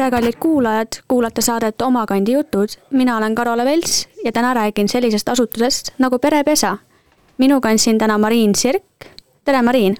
tere, 0.00 0.10
kallid 0.10 0.36
kuulajad, 0.40 0.88
kuulate 1.08 1.42
saadet 1.44 1.82
Oma 1.82 2.06
kandi 2.06 2.32
jutud. 2.32 2.68
mina 2.90 3.16
olen 3.16 3.34
Karola 3.34 3.64
Velts 3.64 4.08
ja 4.24 4.32
täna 4.32 4.54
räägin 4.54 4.88
sellisest 4.88 5.28
asutusest 5.28 5.90
nagu 5.98 6.18
Perepesa. 6.18 6.78
minuga 7.38 7.68
on 7.68 7.78
siin 7.78 7.98
täna 7.98 8.18
Mariin 8.18 8.54
Sirk. 8.54 8.84
tere, 9.44 9.62
Mariin. 9.62 9.96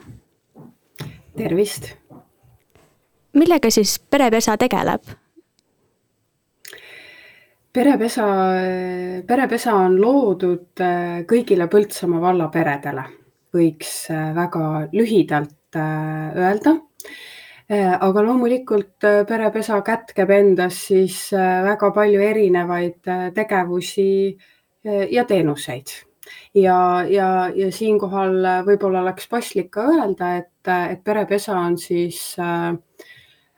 tervist. 1.36 1.92
millega 3.32 3.70
siis 3.70 4.00
Perepesa 4.10 4.56
tegeleb? 4.56 5.02
perepesa, 7.72 8.24
perepesa 9.26 9.74
on 9.74 10.00
loodud 10.00 10.80
äh, 10.80 11.24
kõigile 11.26 11.68
Põltsamaa 11.68 12.20
valla 12.20 12.48
peredele, 12.48 13.04
võiks 13.52 14.10
äh, 14.10 14.34
väga 14.34 14.88
lühidalt 14.92 15.76
äh, 15.76 16.32
öelda 16.36 16.89
aga 17.70 18.22
loomulikult 18.26 19.04
perepesa 19.28 19.76
kätkeb 19.86 20.30
endas 20.34 20.80
siis 20.88 21.28
väga 21.30 21.92
palju 21.94 22.20
erinevaid 22.26 23.10
tegevusi 23.34 24.36
ja 24.82 25.24
teenuseid. 25.24 25.92
ja, 26.54 27.04
ja, 27.06 27.28
ja 27.54 27.70
siinkohal 27.70 28.64
võib-olla 28.66 29.04
oleks 29.04 29.28
paslik 29.30 29.70
ka 29.76 29.86
öelda, 29.86 30.32
et, 30.42 30.72
et 30.90 31.04
perepesa 31.04 31.54
on 31.58 31.78
siis 31.78 32.18
äh, 32.42 32.74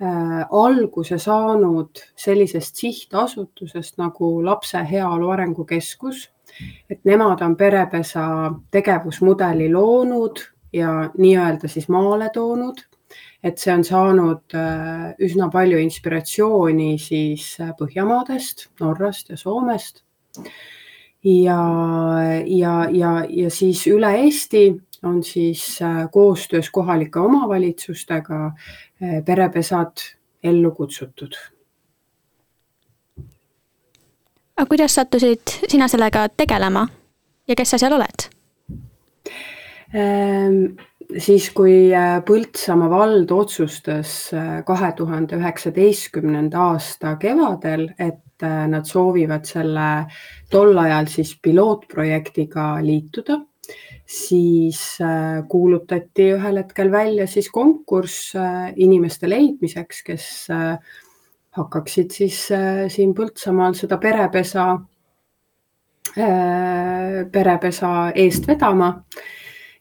Äh, 0.03 0.47
alguse 0.51 1.19
saanud 1.19 2.01
sellisest 2.19 2.77
sihtasutusest 2.81 4.01
nagu 4.01 4.41
Lapse 4.45 4.81
Heaolu 4.91 5.29
Arengukeskus. 5.31 6.31
et 6.91 7.05
nemad 7.05 7.41
on 7.41 7.55
perepesa 7.57 8.53
tegevusmudeli 8.71 9.71
loonud 9.73 10.43
ja 10.73 11.11
nii-öelda 11.19 11.69
siis 11.69 11.89
maale 11.89 12.31
toonud. 12.35 12.83
Et 13.43 13.59
see 13.59 13.73
on 13.75 13.83
saanud 13.85 14.55
äh, 14.55 15.13
üsna 15.23 15.49
palju 15.51 15.81
inspiratsiooni 15.83 16.95
siis 17.03 17.57
äh, 17.61 17.73
Põhjamaadest, 17.79 18.69
Norrast 18.81 19.33
ja 19.33 19.37
Soomest. 19.37 20.05
ja, 21.25 21.59
ja, 22.47 22.77
ja, 22.91 23.13
ja 23.29 23.51
siis 23.51 23.87
üle 23.87 24.15
Eesti 24.23 24.65
on 25.03 25.23
siis 25.27 25.79
koostöös 26.13 26.71
kohalike 26.71 27.19
omavalitsustega 27.19 28.53
perepesad 29.27 29.99
ellu 30.43 30.71
kutsutud. 30.71 31.35
aga 34.57 34.67
kuidas 34.69 34.95
sattusid 34.95 35.43
sina 35.69 35.89
sellega 35.89 36.29
tegelema 36.29 36.87
ja 37.49 37.57
kes 37.59 37.71
sa 37.75 37.79
seal 37.79 37.97
oled? 37.99 38.29
Siis, 41.21 41.49
kui 41.53 41.91
äh, 41.93 42.21
Põltsamaa 42.25 42.89
vald 42.91 43.33
otsustas 43.35 44.13
äh, 44.37 44.61
kahe 44.65 44.93
tuhande 44.97 45.37
üheksateistkümnenda 45.37 46.61
aasta 46.73 47.17
kevadel, 47.21 47.89
et 47.99 48.45
äh, 48.47 48.63
nad 48.71 48.89
soovivad 48.89 49.45
selle 49.49 49.89
tol 50.53 50.79
ajal 50.79 51.11
siis 51.13 51.35
pilootprojektiga 51.43 52.77
liituda 52.85 53.41
siis 54.13 54.81
kuulutati 55.49 56.27
ühel 56.35 56.59
hetkel 56.61 56.91
välja 56.93 57.25
siis 57.31 57.47
konkurss 57.55 58.35
inimeste 58.77 59.31
leidmiseks, 59.31 60.01
kes 60.05 60.27
hakkaksid 61.57 62.13
siis 62.13 62.41
siin 62.93 63.15
Põltsamaal 63.17 63.79
seda 63.79 63.97
perepesa, 64.03 64.67
perepesa 67.33 67.95
eest 68.27 68.51
vedama 68.51 68.91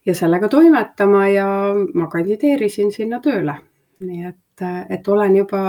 ja 0.06 0.14
sellega 0.14 0.48
toimetama 0.48 1.26
ja 1.28 1.46
ma 1.94 2.08
kandideerisin 2.10 2.92
sinna 2.92 3.20
tööle. 3.20 3.54
nii 4.02 4.24
et, 4.26 4.64
et 4.90 5.08
olen 5.08 5.36
juba 5.36 5.60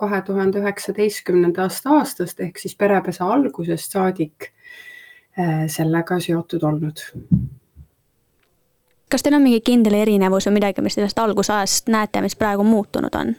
kahe 0.00 0.22
tuhande 0.24 0.62
üheksateistkümnendast 0.62 1.86
aastast 1.86 2.40
ehk 2.40 2.58
siis 2.58 2.76
perepesa 2.80 3.28
algusest 3.28 3.92
saadik 3.92 4.48
sellega 5.68 6.16
seotud 6.20 6.62
olnud 6.62 7.02
kas 9.14 9.22
teil 9.22 9.36
on 9.36 9.44
mingi 9.44 9.60
kindel 9.62 9.94
erinevus 9.94 10.48
või 10.48 10.56
midagi, 10.58 10.82
mis 10.82 10.96
sellest 10.98 11.18
algusajast 11.22 11.90
näete, 11.92 12.22
mis 12.24 12.34
praegu 12.38 12.64
muutunud 12.66 13.14
on? 13.14 13.34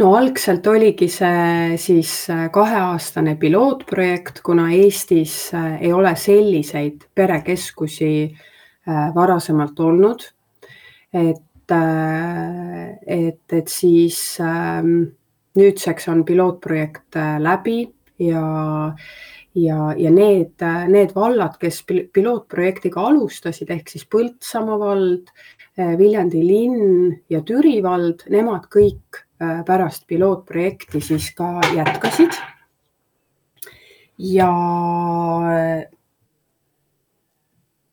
No 0.00 0.10
algselt 0.18 0.66
oligi 0.66 1.08
see 1.12 1.78
siis 1.80 2.12
äh, 2.32 2.46
kaheaastane 2.54 3.36
pilootprojekt, 3.40 4.40
kuna 4.46 4.68
Eestis 4.74 5.36
äh, 5.54 5.76
ei 5.82 5.92
ole 5.94 6.14
selliseid 6.18 7.06
perekeskusi 7.14 8.14
äh, 8.26 9.10
varasemalt 9.14 9.80
olnud. 9.80 10.30
et, 11.14 11.70
et, 13.06 13.52
et 13.52 13.68
siis 13.70 14.16
ähm, 14.42 14.88
nüüdseks 15.54 16.08
on 16.10 16.24
pilootprojekt 16.26 17.14
läbi 17.38 17.84
ja 18.18 18.42
ja, 19.54 19.76
ja 19.94 20.10
need, 20.10 20.64
need 20.90 21.14
vallad, 21.14 21.54
kes 21.62 21.84
pilootprojektiga 21.86 23.06
alustasid, 23.06 23.70
ehk 23.70 23.92
siis 23.92 24.02
Põltsamaa 24.10 24.80
vald, 24.80 25.30
Viljandi 25.78 26.42
linn 26.42 27.14
ja 27.30 27.44
Türi 27.46 27.76
vald, 27.86 28.26
nemad 28.34 28.66
kõik 28.74 29.22
pärast 29.38 30.06
pilootprojekti 30.06 31.00
siis 31.00 31.30
ka 31.34 31.60
jätkasid. 31.74 32.36
ja, 34.18 34.50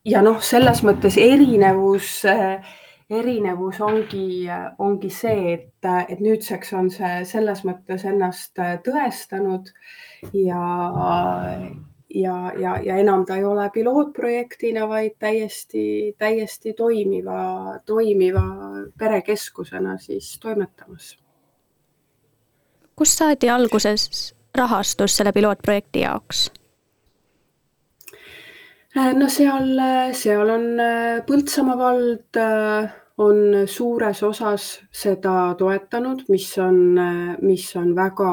ja 0.05 0.21
noh, 0.21 0.41
selles 0.41 0.83
mõttes 0.85 1.17
erinevus 1.17 2.21
äh, 2.29 2.77
erinevus 3.11 3.81
ongi, 3.81 4.47
ongi 4.79 5.09
see, 5.11 5.53
et, 5.53 5.87
et 6.07 6.19
nüüdseks 6.23 6.73
on 6.79 6.89
see 6.93 7.21
selles 7.27 7.63
mõttes 7.67 8.05
ennast 8.07 8.59
tõestanud 8.85 9.71
ja, 10.37 10.61
ja, 12.15 12.35
ja, 12.59 12.75
ja 12.85 12.99
enam 13.03 13.25
ta 13.27 13.37
ei 13.39 13.47
ole 13.47 13.67
pilootprojektina, 13.73 14.87
vaid 14.89 15.17
täiesti, 15.19 15.83
täiesti 16.19 16.75
toimiva, 16.77 17.79
toimiva 17.85 18.45
perekeskusena 18.99 19.97
siis 19.99 20.37
toimetamas. 20.39 21.17
Kust 23.01 23.17
saadi 23.17 23.49
alguses 23.49 24.33
rahastus 24.57 25.15
selle 25.17 25.31
pilootprojekti 25.33 26.03
jaoks? 26.03 26.51
no 29.17 29.29
seal, 29.31 29.71
seal 30.13 30.51
on 30.53 30.67
Põltsamaa 31.25 31.77
vald 31.79 32.41
on 33.21 33.41
suures 33.65 34.21
osas 34.23 34.67
seda 34.91 35.55
toetanud, 35.57 36.25
mis 36.29 36.45
on, 36.61 36.77
mis 37.41 37.65
on 37.79 37.95
väga 37.95 38.29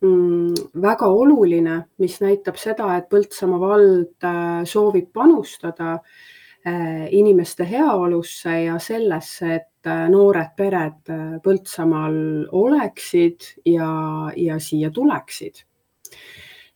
mm, 0.00 0.54
väga 0.82 1.06
oluline, 1.06 1.76
mis 2.02 2.18
näitab 2.24 2.58
seda, 2.60 2.96
et 2.96 3.06
Põltsamaa 3.12 3.60
vald 3.62 4.26
äh, 4.26 4.64
soovib 4.66 5.12
panustada 5.14 5.94
äh, 5.94 7.06
inimeste 7.14 7.68
heaolusse 7.70 8.60
ja 8.64 8.78
sellesse, 8.82 9.54
et 9.60 9.70
äh, 9.86 10.06
noored 10.12 10.52
pered 10.56 11.14
Põltsamaal 11.44 12.18
oleksid 12.52 13.52
ja, 13.64 13.88
ja 14.36 14.58
siia 14.58 14.90
tuleksid. 14.90 15.64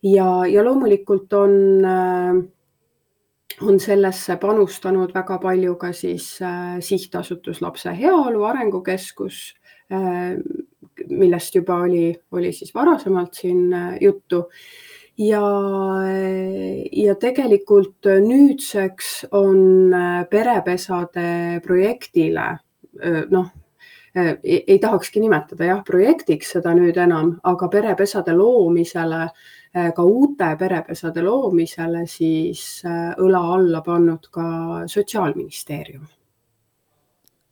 ja, 0.03 0.47
ja 0.47 0.65
loomulikult 0.65 1.33
on 1.33 1.59
on 3.61 3.81
sellesse 3.81 4.37
panustanud 4.41 5.13
väga 5.15 5.39
palju 5.43 5.75
ka 5.81 5.93
siis 5.97 6.39
äh, 6.43 6.79
sihtasutus 6.81 7.61
Lapse 7.63 7.93
Heaolu 7.97 8.45
Arengukeskus 8.49 9.41
äh,, 9.93 10.39
millest 11.09 11.55
juba 11.55 11.81
oli, 11.85 12.15
oli 12.33 12.53
siis 12.53 12.75
varasemalt 12.75 13.35
siin 13.35 13.73
äh, 13.75 13.97
juttu. 14.01 14.47
ja, 15.19 15.45
ja 16.93 17.15
tegelikult 17.15 18.07
nüüdseks 18.25 19.27
on 19.37 19.93
äh, 19.95 20.25
perepesade 20.31 21.61
projektile 21.67 22.47
äh, 22.47 22.59
noh, 23.31 23.49
ei, 24.43 24.79
tahakski 24.81 25.21
nimetada 25.21 25.69
jah 25.69 25.83
projektiks 25.87 26.55
seda 26.57 26.75
nüüd 26.75 26.99
enam, 26.99 27.37
aga 27.47 27.69
perepesade 27.69 28.35
loomisele 28.37 29.27
ka 29.71 30.03
uute 30.03 30.49
perepesade 30.59 31.23
loomisele 31.23 32.07
siis 32.11 32.83
õla 32.85 33.43
alla 33.55 33.83
pannud 33.87 34.27
ka 34.33 34.47
Sotsiaalministeerium. 34.87 36.09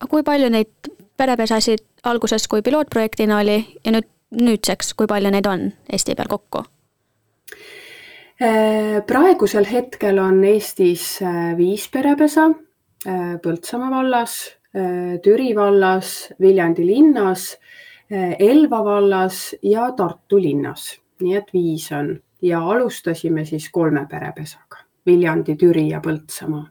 kui 0.08 0.22
palju 0.22 0.48
neid 0.50 0.90
perepesasid 1.16 1.84
alguses 2.04 2.48
kui 2.48 2.62
pilootprojektina 2.62 3.38
oli 3.38 3.58
ja 3.84 3.92
nüüd 3.92 4.08
nüüdseks, 4.34 4.92
kui 4.94 5.06
palju 5.06 5.30
neid 5.30 5.46
on 5.46 5.70
Eesti 5.92 6.14
peal 6.14 6.28
kokku? 6.28 6.64
Praegusel 9.06 9.66
hetkel 9.66 10.18
on 10.22 10.44
Eestis 10.44 11.18
viis 11.58 11.88
perepesa 11.90 12.50
Põltsamaa 13.42 13.90
vallas, 13.90 14.34
Türi 15.22 15.54
vallas, 15.56 16.28
Viljandi 16.40 16.84
linnas, 16.86 17.50
Elva 18.10 18.82
vallas 18.84 19.54
ja 19.64 19.88
Tartu 19.96 20.40
linnas 20.40 20.90
nii 21.22 21.36
et 21.38 21.52
viis 21.54 21.86
on 21.94 22.12
ja 22.42 22.60
alustasime 22.62 23.44
siis 23.48 23.68
kolme 23.74 24.06
perepesaga, 24.10 24.84
Viljandi, 25.06 25.56
Türi 25.56 25.88
ja 25.90 26.02
Põltsamaa. 26.04 26.66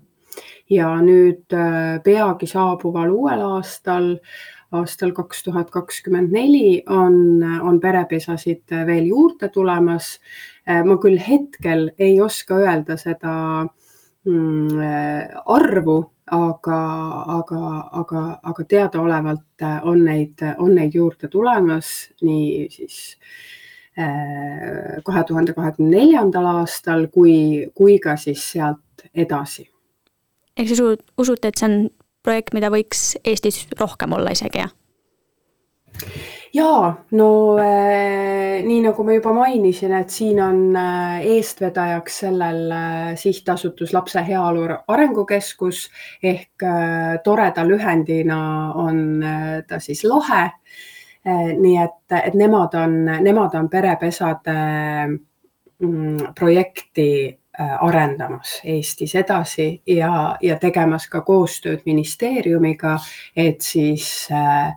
ja 0.70 0.90
nüüd 1.00 1.54
peagi 2.04 2.48
saabuval 2.48 3.12
uuel 3.16 3.42
aastal 3.42 4.18
aastal 4.76 5.14
kaks 5.16 5.46
tuhat 5.46 5.70
kakskümmend 5.72 6.34
neli 6.36 6.84
on, 6.92 7.40
on 7.64 7.80
perepesasid 7.80 8.76
veel 8.88 9.08
juurde 9.08 9.50
tulemas. 9.50 10.20
ma 10.86 10.98
küll 11.00 11.18
hetkel 11.18 11.90
ei 11.98 12.22
oska 12.22 12.56
öelda 12.56 12.98
seda 12.98 13.66
mm, 14.26 14.80
arvu, 15.46 16.12
aga, 16.32 16.80
aga, 17.38 17.62
aga, 18.02 18.24
aga 18.44 18.66
teadaolevalt 18.70 19.66
on 19.84 20.04
neid, 20.06 20.44
on 20.58 20.76
neid 20.76 20.96
juurde 20.96 21.30
tulemas 21.32 21.92
nii 22.22 22.68
siis 22.72 22.98
kahe 23.98 25.24
tuhande 25.26 25.56
kahekümne 25.58 25.96
neljandal 25.98 26.46
aastal 26.60 27.08
kui, 27.14 27.66
kui 27.74 27.98
ka 28.00 28.14
siis 28.18 28.44
sealt 28.52 29.08
edasi. 29.16 29.66
ehk 30.58 30.70
siis 30.70 30.82
usute, 31.18 31.48
et 31.48 31.58
see 31.58 31.70
on 31.70 31.88
projekt, 32.28 32.54
mida 32.54 32.70
võiks 32.74 33.16
Eestis 33.26 33.64
rohkem 33.80 34.14
olla 34.14 34.36
isegi, 34.36 34.62
jah? 34.62 34.77
Jaa, 36.58 37.06
no 37.12 37.30
äh, 37.62 38.64
nii 38.66 38.82
nagu 38.86 39.06
ma 39.06 39.16
juba 39.16 39.34
mainisin, 39.36 39.94
et 39.98 40.14
siin 40.14 40.40
on 40.44 40.60
äh, 40.78 41.22
eestvedajaks 41.36 42.20
sellel 42.24 42.72
äh, 42.72 43.14
sihtasutus 43.20 43.94
Lapse 43.94 44.24
Heaolu 44.28 44.68
Arengukeskus 44.88 45.88
ehk 46.24 46.66
toreda 47.24 47.66
lühendina 47.68 48.40
on 48.76 49.24
ta 49.68 49.80
siis 49.80 50.04
lahe. 50.08 50.50
Nii 51.28 51.76
et, 51.82 52.14
et 52.24 52.36
nemad 52.40 52.76
on, 52.80 52.94
nemad 53.20 53.56
on 53.60 53.66
perepesade 53.68 54.54
mm, 55.10 56.30
projekti 56.38 57.10
arendamas 57.58 58.62
Eestis 58.64 59.16
edasi 59.20 59.82
ja, 59.92 60.38
ja 60.42 60.56
tegemas 60.62 61.10
ka 61.12 61.24
koostööd 61.28 61.84
ministeeriumiga, 61.90 62.96
et 63.36 63.66
siis 63.66 64.08
äh, 64.32 64.72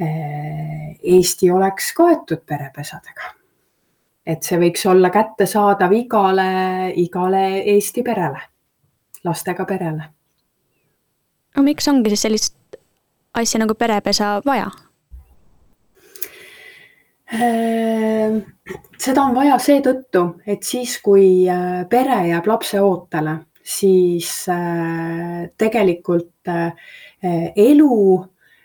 Eesti 0.00 1.50
oleks 1.54 1.92
kaetud 1.94 2.40
perepesadega. 2.46 3.34
et 4.26 4.42
see 4.42 4.58
võiks 4.58 4.86
olla 4.88 5.10
kättesaadav 5.12 5.92
igale, 5.92 6.90
igale 6.96 7.62
Eesti 7.74 8.02
perele, 8.02 8.40
lastega 9.24 9.64
perele. 9.64 10.08
no 11.56 11.62
miks 11.62 11.88
ongi 11.88 12.10
siis 12.10 12.26
sellist 12.26 12.56
asja 13.34 13.60
nagu 13.62 13.74
perepesa 13.74 14.40
vaja? 14.46 14.70
Ehm, 17.32 18.38
seda 19.00 19.24
on 19.24 19.34
vaja 19.34 19.56
seetõttu, 19.62 20.26
et 20.46 20.62
siis, 20.66 20.98
kui 21.02 21.46
äh, 21.50 21.82
pere 21.90 22.20
jääb 22.28 22.46
lapse 22.50 22.80
ootele, 22.84 23.38
siis 23.64 24.30
äh, 24.52 25.48
tegelikult 25.58 26.52
äh, 26.52 26.92
elu 27.56 27.96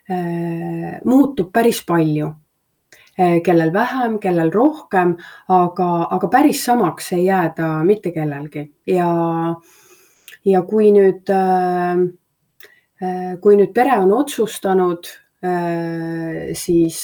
muutub 0.09 1.51
päris 1.53 1.83
palju. 1.85 2.31
kellel 3.43 3.73
vähem, 3.73 4.15
kellel 4.23 4.47
rohkem, 4.51 5.17
aga, 5.51 5.87
aga 6.15 6.27
päris 6.31 6.61
samaks 6.65 7.11
ei 7.13 7.25
jää 7.25 7.49
ta 7.55 7.67
mitte 7.83 8.13
kellelgi 8.15 8.63
ja, 8.87 9.09
ja 10.45 10.61
kui 10.63 10.87
nüüd, 10.95 11.27
kui 13.43 13.57
nüüd 13.59 13.73
pere 13.75 13.97
on 13.99 14.13
otsustanud, 14.21 15.11
siis 16.63 17.01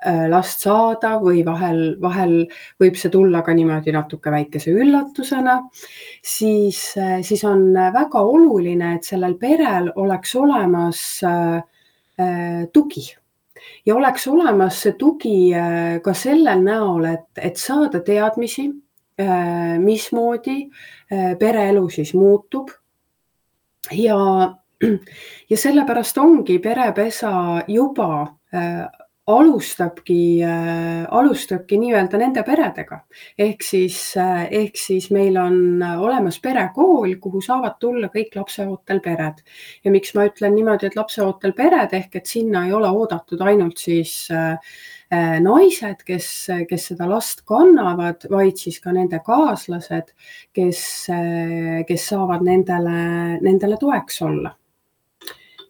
Äh, 0.00 0.30
last 0.32 0.62
saada 0.64 1.18
või 1.20 1.42
vahel, 1.44 1.98
vahel 2.00 2.46
võib 2.80 2.96
see 2.96 3.10
tulla 3.12 3.42
ka 3.44 3.52
niimoodi 3.52 3.92
natuke 3.92 4.32
väikese 4.32 4.72
üllatusena, 4.72 5.58
siis, 6.24 6.78
äh, 6.96 7.18
siis 7.20 7.42
on 7.44 7.66
väga 7.76 8.22
oluline, 8.24 8.94
et 8.96 9.04
sellel 9.04 9.36
perel 9.36 9.90
oleks 10.00 10.32
olemas 10.40 11.02
äh, 11.28 11.60
tugi 12.72 13.06
ja 13.86 13.94
oleks 13.96 14.26
olemas 14.28 14.82
see 14.82 14.94
tugi 14.98 15.52
ka 16.02 16.14
sellel 16.16 16.62
näol, 16.64 17.04
et, 17.10 17.28
et 17.36 17.56
saada 17.60 18.00
teadmisi, 18.04 18.68
mismoodi 19.80 20.56
pereelu 21.38 21.88
siis 21.92 22.14
muutub. 22.16 22.70
ja, 23.92 24.16
ja 25.50 25.56
sellepärast 25.56 26.18
ongi 26.18 26.58
perepesa 26.58 27.32
juba 27.68 28.26
alustabki 29.26 30.42
äh,, 30.42 31.06
alustabki 31.10 31.78
nii-öelda 31.78 32.18
nende 32.18 32.42
peredega. 32.42 33.00
ehk 33.38 33.62
siis 33.62 33.98
äh,, 34.16 34.46
ehk 34.50 34.76
siis 34.76 35.10
meil 35.10 35.36
on 35.36 35.82
olemas 35.82 36.40
perekool, 36.40 37.14
kuhu 37.20 37.42
saavad 37.44 37.76
tulla 37.80 38.08
kõik 38.08 38.34
lapseootel 38.36 39.00
pered. 39.04 39.42
ja 39.84 39.90
miks 39.90 40.14
ma 40.14 40.26
ütlen 40.30 40.54
niimoodi, 40.56 40.86
et 40.86 40.96
lapseootel 40.96 41.52
pered 41.52 41.92
ehk 41.92 42.16
et 42.16 42.26
sinna 42.26 42.64
ei 42.66 42.72
ole 42.72 42.90
oodatud 42.90 43.40
ainult 43.40 43.78
siis 43.78 44.28
äh, 44.32 44.56
äh 45.12 45.36
naised, 45.42 46.04
kes, 46.06 46.48
kes 46.68 46.86
seda 46.92 47.08
last 47.10 47.44
kannavad, 47.44 48.26
vaid 48.30 48.56
siis 48.56 48.80
ka 48.80 48.92
nende 48.92 49.20
kaaslased, 49.26 50.14
kes, 50.52 50.80
äh, 51.12 51.84
kes 51.86 52.08
saavad 52.14 52.42
nendele, 52.46 53.36
nendele 53.42 53.76
toeks 53.76 54.22
olla 54.22 54.56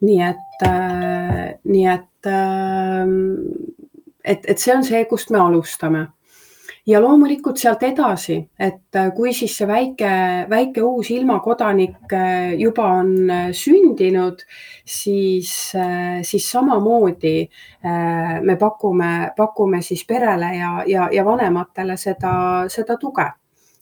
nii 0.01 0.21
et 0.25 0.63
äh,, 0.65 1.59
nii 1.69 1.85
et 1.93 2.07
et, 4.23 4.45
et 4.45 4.57
see 4.59 4.73
on 4.75 4.83
see, 4.85 5.05
kust 5.09 5.31
me 5.33 5.39
alustame 5.41 6.07
ja 6.87 6.99
loomulikult 7.01 7.59
sealt 7.61 7.83
edasi, 7.85 8.37
et 8.59 8.97
äh, 8.97 9.11
kui 9.15 9.33
siis 9.37 9.53
see 9.59 9.67
väike, 9.69 10.11
väike 10.49 10.83
uus 10.85 11.11
ilmakodanik 11.13 12.13
äh, 12.17 12.53
juba 12.59 12.87
on 13.01 13.11
äh, 13.29 13.49
sündinud, 13.55 14.41
siis, 14.85 15.51
siis 16.27 16.47
samamoodi 16.51 17.35
me 18.41 18.55
pakume, 18.59 19.31
pakume 19.37 19.81
siis 19.85 20.03
perele 20.09 20.49
ja, 20.57 20.71
ja, 20.89 21.07
ja 21.13 21.23
vanematele 21.25 21.95
seda, 21.97 22.33
seda 22.69 22.97
tuge. 22.99 23.27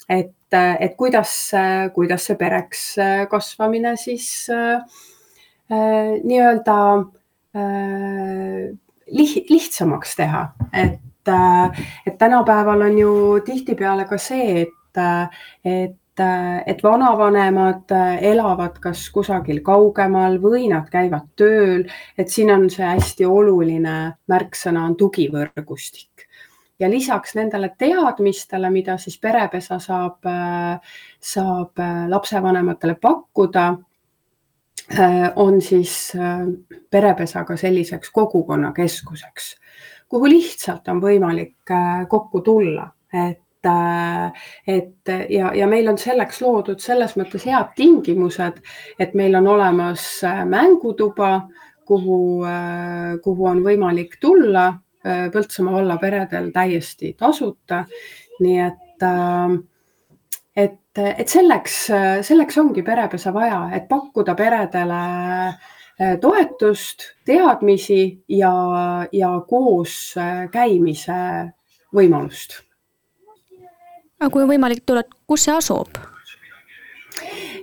et, 0.09 0.53
et 0.53 0.95
kuidas, 0.97 1.51
kuidas 1.93 2.25
see 2.27 2.37
pereks 2.37 2.83
kasvamine 3.31 3.95
siis 3.97 4.49
Äh, 5.71 6.17
nii-öelda 6.23 6.75
äh, 6.97 7.05
lihtsamaks 9.09 10.15
teha, 10.15 10.43
et, 10.73 11.27
äh, 11.27 11.87
et 12.05 12.17
tänapäeval 12.17 12.81
on 12.81 12.97
ju 12.97 13.39
tihtipeale 13.45 14.05
ka 14.05 14.17
see, 14.17 14.61
et, 14.61 15.01
et, 15.65 16.23
et 16.65 16.83
vanavanemad 16.83 17.91
elavad 18.21 18.79
kas 18.83 19.09
kusagil 19.09 19.61
kaugemal 19.63 20.37
või 20.41 20.67
nad 20.69 20.89
käivad 20.91 21.29
tööl, 21.39 21.85
et 22.17 22.29
siin 22.29 22.51
on 22.51 22.69
see 22.69 22.85
hästi 22.85 23.25
oluline 23.25 23.97
märksõna 24.27 24.85
on 24.85 24.97
tugivõrgustik. 24.99 26.27
Ja 26.79 26.87
lisaks 26.89 27.35
nendele 27.35 27.73
teadmistele, 27.77 28.69
mida 28.71 28.97
siis 28.97 29.17
perepesa 29.19 29.79
saab, 29.83 30.23
saab 31.19 31.81
lapsevanematele 32.07 32.95
pakkuda 32.95 33.73
Äh, 33.73 33.88
on 35.35 35.61
siis 35.61 36.11
äh, 36.15 36.39
perepesaga 36.89 37.57
selliseks 37.57 38.09
kogukonnakeskuseks, 38.13 39.55
kuhu 40.09 40.29
lihtsalt 40.29 40.87
on 40.87 41.01
võimalik 41.01 41.71
äh, 41.71 42.07
kokku 42.09 42.41
tulla, 42.41 42.89
et 43.13 43.43
et 43.59 45.09
ja, 45.29 45.49
ja 45.51 45.65
meil 45.67 45.89
on 45.91 45.97
selleks 45.99 46.37
loodud 46.39 46.79
selles 46.79 47.17
mõttes 47.19 47.43
head 47.43 47.73
tingimused, 47.75 48.61
et 48.95 49.17
meil 49.19 49.35
on 49.35 49.49
olemas 49.51 50.05
mängutuba, 50.47 51.41
kuhu, 51.83 52.45
kuhu 53.19 53.49
on 53.51 53.59
võimalik 53.65 54.15
tulla 54.21 54.69
Põltsamaa 55.03 55.73
valla 55.73 55.97
peredel 55.97 56.49
täiesti 56.55 57.13
tasuta. 57.19 57.85
nii 58.39 58.59
et 58.63 59.03
äh, 59.03 59.59
et, 60.99 61.27
selleks, 61.29 61.75
selleks 62.25 62.57
ongi 62.61 62.83
perepesa 62.85 63.33
vaja, 63.35 63.61
et 63.75 63.87
pakkuda 63.89 64.35
peredele 64.37 65.01
eh, 65.49 66.15
toetust, 66.21 67.05
teadmisi 67.25 68.01
ja, 68.39 68.53
ja 69.11 69.31
koos 69.49 69.95
eh, 70.17 70.45
käimise 70.53 71.19
võimalust. 71.95 72.59
aga 74.19 74.31
kui 74.33 74.43
on 74.43 74.51
võimalik 74.51 74.83
tulla, 74.85 75.03
kus 75.27 75.47
see 75.47 75.55
asub? 75.55 75.99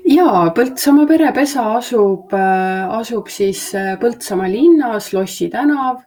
ja 0.06 0.28
Põltsamaa 0.56 1.08
perepesa 1.10 1.68
asub, 1.76 2.32
eh, 2.34 2.96
asub 3.00 3.28
siis 3.32 3.68
Põltsamaa 4.00 4.50
linnas, 4.52 5.12
Lossi 5.16 5.50
tänav 5.52 6.02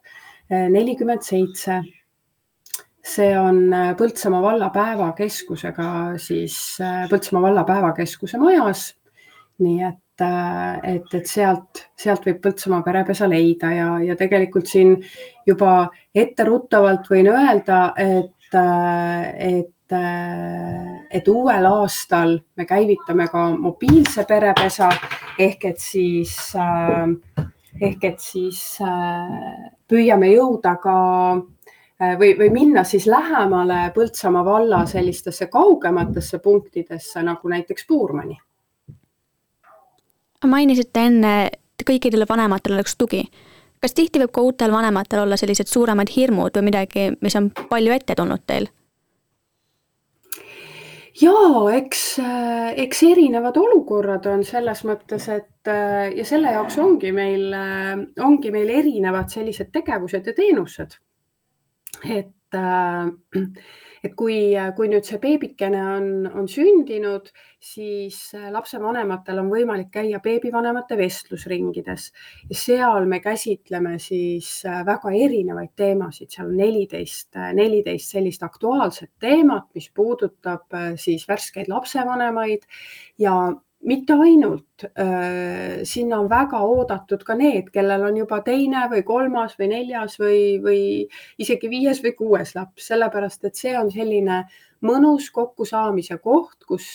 nelikümmend 0.50 1.22
seitse 1.22 1.84
see 3.06 3.32
on 3.40 3.74
äh, 3.74 3.94
Põltsamaa 3.98 4.42
valla 4.44 4.70
päevakeskusega 4.74 6.18
siis 6.20 6.56
äh, 6.82 7.08
Põltsamaa 7.10 7.50
valla 7.50 7.64
päevakeskuse 7.64 8.38
majas. 8.38 8.96
nii 9.60 9.82
et, 9.84 10.22
äh, 10.24 10.80
et, 10.96 11.14
et 11.14 11.28
sealt, 11.28 11.84
sealt 12.00 12.26
võib 12.28 12.40
Põltsamaa 12.44 12.84
perepesa 12.84 13.28
leida 13.30 13.72
ja, 13.76 13.90
ja 14.04 14.16
tegelikult 14.20 14.68
siin 14.68 14.96
juba 15.48 15.90
etteruttavalt 16.16 17.10
võin 17.12 17.28
öelda, 17.32 17.82
et, 18.00 18.56
et, 18.56 19.96
et 21.12 21.28
uuel 21.28 21.68
aastal 21.68 22.38
me 22.56 22.66
käivitame 22.70 23.28
ka 23.28 23.50
mobiilse 23.58 24.24
perepesa 24.30 24.90
ehk 25.40 25.66
et 25.74 25.84
siis, 25.84 26.36
ehk 27.82 28.04
et 28.12 28.20
siis 28.24 28.62
püüame 29.90 30.32
jõuda 30.32 30.76
ka 30.80 30.98
või, 32.00 32.34
või 32.40 32.50
minna 32.54 32.84
siis 32.84 33.08
lähemale 33.08 33.92
Põltsamaa 33.96 34.46
valla 34.46 34.86
sellistesse 34.86 35.48
kaugematesse 35.48 36.40
punktidesse 36.40 37.24
nagu 37.24 37.50
näiteks 37.50 37.86
Puurmani. 37.88 38.38
mainisite 40.46 41.06
enne, 41.06 41.46
et 41.46 41.84
kõikidele 41.90 42.26
vanematele 42.30 42.80
oleks 42.80 42.96
tugi 42.98 43.26
kas 43.82 43.96
tihti 43.96 44.20
võib 44.22 44.34
ka 44.36 44.44
uutel 44.44 44.74
vanematel 44.74 45.24
olla 45.24 45.38
sellised 45.40 45.70
suuremad 45.72 46.12
hirmud 46.16 46.58
või 46.58 46.68
midagi, 46.70 47.10
mis 47.24 47.36
on 47.40 47.50
palju 47.70 47.96
ette 47.96 48.16
tulnud 48.20 48.44
teil? 48.48 48.70
ja 51.20 51.36
eks, 51.76 52.04
eks 52.80 53.02
erinevad 53.10 53.58
olukorrad 53.60 54.28
on 54.32 54.46
selles 54.48 54.86
mõttes, 54.88 55.26
et 55.34 55.72
ja 56.16 56.26
selle 56.26 56.54
jaoks 56.56 56.78
ongi 56.80 57.12
meil, 57.12 57.52
ongi 58.24 58.52
meil 58.56 58.72
erinevad 58.72 59.32
sellised 59.34 59.74
tegevused 59.76 60.30
ja 60.30 60.36
teenused. 60.38 60.96
Et 62.04 62.34
et 64.04 64.16
kui, 64.18 64.38
kui 64.78 64.90
nüüd 64.90 65.06
see 65.06 65.20
beebikene 65.22 65.80
on, 65.96 66.08
on 66.40 66.48
sündinud, 66.50 67.30
siis 67.62 68.18
äh, 68.38 68.48
lapsevanematel 68.54 69.42
on 69.42 69.50
võimalik 69.52 69.92
käia 69.94 70.22
beebivanemate 70.24 70.98
vestlusringides. 71.00 72.10
Ja 72.50 72.58
seal 72.58 73.10
me 73.12 73.20
käsitleme 73.24 73.98
siis 74.02 74.52
äh, 74.68 74.82
väga 74.88 75.14
erinevaid 75.14 75.76
teemasid, 75.80 76.32
seal 76.34 76.50
on 76.50 76.58
neliteist, 76.62 77.30
äh, 77.36 77.52
neliteist 77.58 78.16
sellist 78.16 78.46
aktuaalset 78.48 79.12
teemat, 79.22 79.68
mis 79.76 79.90
puudutab 79.94 80.80
siis 81.00 81.28
värskeid 81.30 81.70
lapsevanemaid. 81.72 82.66
Ja 83.20 83.36
mitte 83.88 84.14
ainult, 84.14 84.84
sinna 85.88 86.20
on 86.20 86.28
väga 86.30 86.60
oodatud 86.68 87.24
ka 87.28 87.36
need, 87.40 87.70
kellel 87.74 88.04
on 88.10 88.18
juba 88.20 88.42
teine 88.44 88.86
või 88.92 89.04
kolmas 89.08 89.56
või 89.60 89.70
neljas 89.72 90.18
või, 90.20 90.42
või 90.64 90.82
isegi 91.40 91.70
viies 91.72 92.02
või 92.04 92.14
kuues 92.18 92.56
laps, 92.58 92.90
sellepärast 92.92 93.48
et 93.48 93.60
see 93.60 93.76
on 93.80 93.92
selline 93.94 94.42
mõnus 94.86 95.30
kokkusaamise 95.36 96.20
koht, 96.24 96.66
kus, 96.68 96.88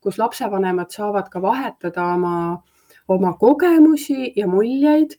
kus 0.00 0.20
lapsevanemad 0.20 0.92
saavad 0.92 1.28
ka 1.32 1.42
vahetada 1.44 2.06
oma, 2.14 2.36
oma 3.08 3.34
kogemusi 3.40 4.32
ja 4.36 4.48
muljeid. 4.48 5.18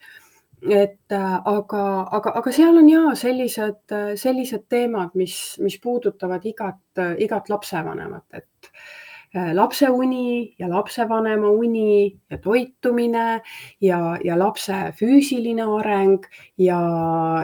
Et 0.60 1.14
aga, 1.16 1.84
aga, 2.12 2.32
aga 2.36 2.52
seal 2.52 2.76
on 2.82 2.90
ja 2.92 3.14
sellised, 3.16 3.94
sellised 4.20 4.66
teemad, 4.68 5.14
mis, 5.16 5.38
mis 5.64 5.78
puudutavad 5.80 6.44
igat, 6.50 6.82
igat 7.24 7.48
lapsevanemat, 7.54 8.26
et 8.36 8.74
Äh, 8.74 9.09
lapse 9.34 9.90
uni 9.90 10.56
ja 10.60 10.70
lapsevanema 10.70 11.50
uni 11.50 12.20
ja 12.32 12.38
toitumine 12.38 13.42
ja, 13.82 14.18
ja 14.24 14.38
lapse 14.40 14.74
füüsiline 14.98 15.66
areng 15.80 16.26
ja, 16.58 16.80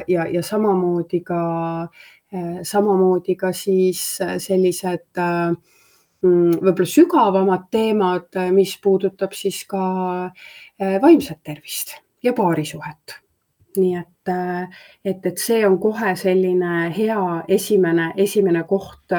ja, 0.07 0.25
ja 0.25 0.41
samamoodi 0.43 1.21
ka, 1.21 1.41
äh, 2.33 2.63
samamoodi 2.63 3.35
ka 3.35 3.51
siis 3.53 4.01
äh, 4.21 4.37
sellised 4.41 5.21
mm, 5.21 6.57
võib-olla 6.57 6.89
sügavamad 6.89 7.69
teemad, 7.71 8.33
mis 8.55 8.77
puudutab 8.81 9.37
siis 9.37 9.61
ka 9.69 9.85
vaimset 11.01 11.43
tervist 11.43 11.93
ja 12.23 12.33
paarisuhet. 12.33 13.19
Nii 13.75 13.95
et, 13.99 14.31
et, 15.03 15.25
et 15.27 15.41
see 15.41 15.59
on 15.67 15.75
kohe 15.83 16.13
selline 16.15 16.89
hea 16.95 17.21
esimene, 17.51 18.13
esimene 18.23 18.63
koht, 18.69 19.11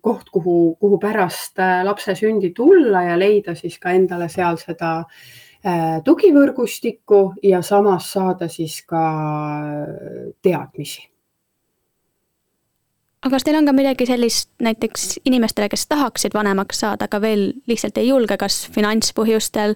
koht, 0.00 0.30
kuhu, 0.32 0.54
kuhu 0.80 0.98
pärast 1.02 1.60
lapse 1.84 2.14
sündi 2.18 2.52
tulla 2.56 3.02
ja 3.04 3.18
leida 3.18 3.54
siis 3.58 3.78
ka 3.82 3.92
endale 3.96 4.30
seal 4.32 4.56
seda 4.60 5.02
tugivõrgustikku 6.06 7.22
ja 7.42 7.62
samas 7.66 8.12
saada 8.14 8.48
siis 8.48 8.80
ka 8.86 9.04
teadmisi 10.42 11.08
aga 13.22 13.34
kas 13.34 13.46
teil 13.46 13.58
on 13.58 13.66
ka 13.66 13.74
midagi 13.74 14.06
sellist 14.08 14.50
näiteks 14.62 15.18
inimestele, 15.26 15.68
kes 15.68 15.86
tahaksid 15.90 16.34
vanemaks 16.34 16.84
saada, 16.84 17.08
aga 17.08 17.20
veel 17.22 17.50
lihtsalt 17.70 17.98
ei 17.98 18.10
julge, 18.10 18.38
kas 18.38 18.62
finantspõhjustel 18.74 19.74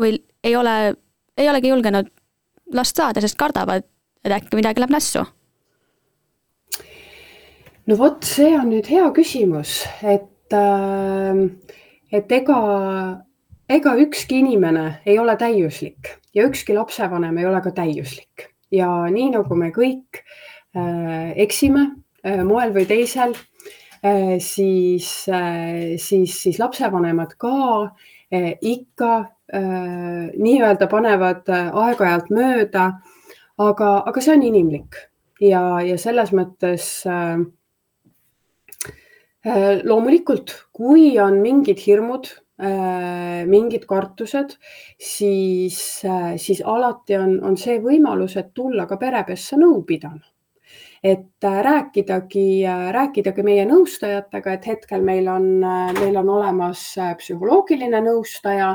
või 0.00 0.16
ei 0.44 0.56
ole, 0.56 0.94
ei 1.38 1.48
olegi 1.48 1.70
julgenud 1.70 2.10
last 2.74 2.98
saada, 2.98 3.22
sest 3.22 3.38
kardavad, 3.38 3.86
et 4.24 4.34
äkki 4.34 4.58
midagi 4.58 4.82
läheb 4.82 4.94
nässu? 4.94 5.24
No 7.86 7.98
vot, 7.98 8.22
see 8.24 8.52
on 8.58 8.70
nüüd 8.72 8.88
hea 8.90 9.08
küsimus, 9.16 9.82
et, 10.02 10.54
äh, 10.54 11.42
et 12.12 12.32
ega, 12.32 12.60
ega 13.68 13.96
ükski 14.04 14.42
inimene 14.42 14.86
ei 15.06 15.18
ole 15.18 15.36
täiuslik 15.40 16.16
ja 16.34 16.46
ükski 16.48 16.76
lapsevanem 16.76 17.38
ei 17.38 17.48
ole 17.48 17.62
ka 17.64 17.74
täiuslik 17.76 18.48
ja 18.72 18.88
nii 19.12 19.32
nagu 19.36 19.58
me 19.58 19.72
kõik 19.74 20.22
äh, 20.76 21.32
eksime 21.44 21.88
äh, 22.24 22.42
moel 22.46 22.74
või 22.76 22.86
teisel 22.88 23.34
äh,, 24.04 24.38
siis 24.40 25.28
äh,, 25.28 25.98
siis, 25.98 26.38
siis 26.44 26.62
lapsevanemad 26.62 27.36
ka 27.40 27.54
äh, 28.32 28.54
ikka 28.60 29.14
Äh, 29.52 30.30
nii-öelda 30.40 30.86
panevad 30.88 31.48
äh, 31.52 31.66
aeg-ajalt 31.76 32.30
mööda. 32.32 32.84
aga, 33.60 33.88
aga 34.08 34.20
see 34.24 34.32
on 34.32 34.44
inimlik 34.48 34.96
ja, 35.44 35.60
ja 35.84 35.98
selles 36.00 36.30
mõttes 36.32 36.86
äh, 37.04 37.42
loomulikult, 39.44 40.52
kui 40.70 41.18
on 41.18 41.40
mingid 41.42 41.80
hirmud, 41.82 42.28
mingid 43.50 43.88
kartused, 43.90 44.52
siis, 45.02 45.78
siis 46.38 46.60
alati 46.62 47.16
on, 47.18 47.40
on 47.42 47.56
see 47.58 47.80
võimalus, 47.82 48.36
et 48.38 48.52
tulla 48.54 48.86
ka 48.86 49.00
perepessa 49.00 49.58
nõu 49.58 49.80
pidama 49.88 50.22
et 51.02 51.44
äh, 51.44 51.62
rääkidagi, 51.62 52.66
äh, 52.66 52.92
rääkidagi 52.94 53.42
meie 53.42 53.64
nõustajatega, 53.66 54.52
et 54.54 54.66
hetkel 54.66 55.02
meil 55.02 55.26
on, 55.28 55.46
äh, 55.66 55.90
meil 55.98 56.16
on 56.20 56.28
olemas 56.30 56.84
psühholoogiline 57.18 58.00
nõustaja 58.04 58.68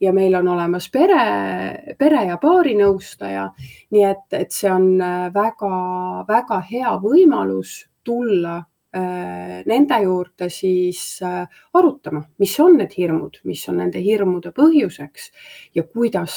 ja 0.00 0.12
meil 0.12 0.36
on 0.36 0.48
olemas 0.52 0.90
pere, 0.92 1.94
pere 1.98 2.26
ja 2.28 2.36
paarinõustaja. 2.42 3.48
nii 3.90 4.04
et, 4.04 4.26
et 4.32 4.52
see 4.52 4.70
on 4.70 5.00
väga-väga 5.34 6.60
hea 6.68 6.92
võimalus 7.00 7.86
tulla 8.04 8.60
nende 8.90 9.96
juurde 10.02 10.48
siis 10.50 11.20
arutama, 11.22 12.24
mis 12.42 12.56
on 12.58 12.74
need 12.80 12.96
hirmud, 12.98 13.38
mis 13.46 13.62
on 13.70 13.78
nende 13.78 14.02
hirmude 14.02 14.50
põhjuseks 14.56 15.30
ja 15.78 15.84
kuidas, 15.86 16.36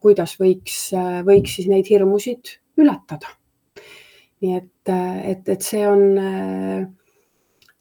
kuidas 0.00 0.36
võiks, 0.40 0.78
võiks 1.28 1.58
siis 1.58 1.68
neid 1.68 1.90
hirmusid 1.92 2.56
ületada 2.80 3.34
nii 4.44 4.56
et, 4.58 4.92
et, 5.32 5.48
et 5.48 5.64
see 5.64 5.86
on, 5.88 6.04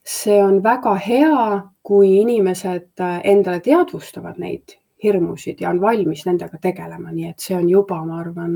see 0.03 0.39
on 0.43 0.61
väga 0.63 0.95
hea, 1.07 1.43
kui 1.83 2.15
inimesed 2.21 3.03
endale 3.03 3.59
teadvustavad 3.63 4.39
neid 4.39 4.77
hirmusid 5.03 5.59
ja 5.59 5.73
on 5.73 5.81
valmis 5.83 6.23
nendega 6.29 6.59
tegelema, 6.63 7.11
nii 7.11 7.33
et 7.33 7.43
see 7.43 7.57
on 7.57 7.67
juba, 7.67 7.99
ma 8.07 8.21
arvan, 8.23 8.53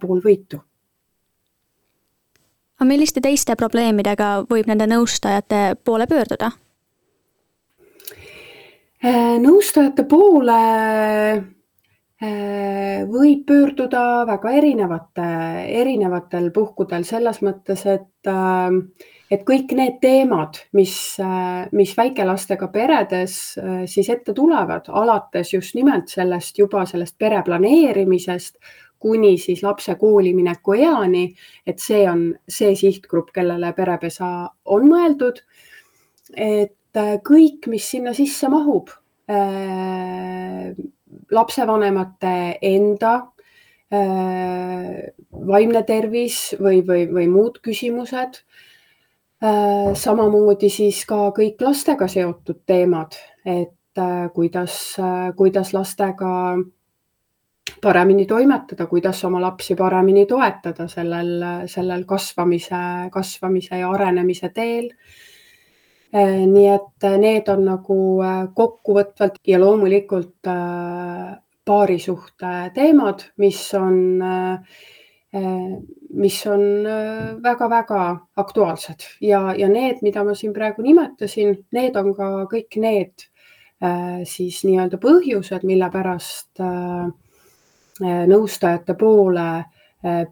pool 0.00 0.20
võitu. 0.24 0.60
Aga 2.76 2.88
milliste 2.88 3.20
teiste 3.24 3.56
probleemidega 3.56 4.46
võib 4.50 4.68
nende 4.70 4.86
nõustajate 4.86 5.76
poole 5.84 6.06
pöörduda? 6.06 6.52
nõustajate 9.40 10.02
poole 10.08 10.60
Äh, 12.16 13.02
võib 13.12 13.42
pöörduda 13.44 14.24
väga 14.24 14.54
erinevate, 14.56 15.24
erinevatel 15.82 16.46
puhkudel 16.48 17.02
selles 17.04 17.42
mõttes, 17.44 17.82
et, 17.84 18.08
äh, 18.24 18.72
et 19.30 19.42
kõik 19.44 19.74
need 19.76 19.98
teemad, 20.00 20.56
mis, 20.72 20.94
äh, 21.20 21.68
mis 21.76 21.92
väikelastega 21.92 22.70
peredes 22.72 23.58
siis 23.84 24.08
ette 24.08 24.32
tulevad, 24.32 24.88
alates 24.88 25.52
just 25.52 25.74
nimelt 25.76 26.08
sellest 26.08 26.56
juba 26.56 26.86
sellest 26.86 27.18
pere 27.18 27.42
planeerimisest 27.44 28.56
kuni 28.98 29.36
siis 29.38 29.62
lapse 29.62 29.94
kooli 30.00 30.34
mineku 30.34 30.74
eani, 30.74 31.28
et 31.66 31.78
see 31.82 32.04
on 32.10 32.28
see 32.48 32.74
sihtgrupp, 32.76 33.32
kellele 33.34 33.72
perepesa 33.76 34.50
on 34.64 34.88
mõeldud. 34.88 35.42
et 36.36 36.72
kõik, 37.22 37.68
mis 37.68 37.90
sinna 37.90 38.12
sisse 38.16 38.48
mahub 38.48 38.88
lapsevanemate 41.30 42.58
enda 42.62 43.14
äh, 43.92 45.12
vaimne 45.46 45.82
tervis 45.86 46.54
või, 46.60 46.82
või, 46.86 47.06
või 47.12 47.26
muud 47.30 47.60
küsimused 47.64 48.40
äh,. 49.42 49.94
samamoodi 49.94 50.70
siis 50.72 51.04
ka 51.08 51.30
kõik 51.36 51.60
lastega 51.62 52.08
seotud 52.08 52.62
teemad, 52.66 53.18
et 53.44 53.98
äh, 53.98 54.28
kuidas, 54.34 54.78
äh, 55.00 55.30
kuidas 55.36 55.72
lastega 55.74 56.32
paremini 57.82 58.26
toimetada, 58.26 58.86
kuidas 58.86 59.24
oma 59.24 59.40
lapsi 59.40 59.74
paremini 59.76 60.26
toetada 60.26 60.88
sellel, 60.88 61.44
sellel 61.70 62.04
kasvamise, 62.08 63.10
kasvamise 63.12 63.80
ja 63.82 63.90
arenemise 63.90 64.50
teel. 64.54 64.90
Nii 66.16 66.68
et 66.70 67.04
need 67.20 67.48
on 67.52 67.64
nagu 67.66 67.98
kokkuvõtvalt 68.56 69.40
ja 69.44 69.58
loomulikult 69.60 70.48
paarisuhte 71.66 72.52
teemad, 72.74 73.26
mis 73.42 73.60
on, 73.74 73.98
mis 76.22 76.38
on 76.46 76.64
väga-väga 77.42 78.02
aktuaalsed. 78.38 79.08
Ja, 79.20 79.50
ja 79.58 79.68
need, 79.68 80.00
mida 80.06 80.24
ma 80.24 80.38
siin 80.38 80.54
praegu 80.56 80.86
nimetasin, 80.86 81.58
need 81.74 81.98
on 81.98 82.14
ka 82.16 82.30
kõik 82.54 82.78
need 82.80 83.26
siis 84.24 84.62
nii-öelda 84.64 84.96
põhjused, 85.02 85.66
mille 85.68 85.90
pärast 85.92 86.62
nõustajate 88.00 88.94
poole 88.98 89.64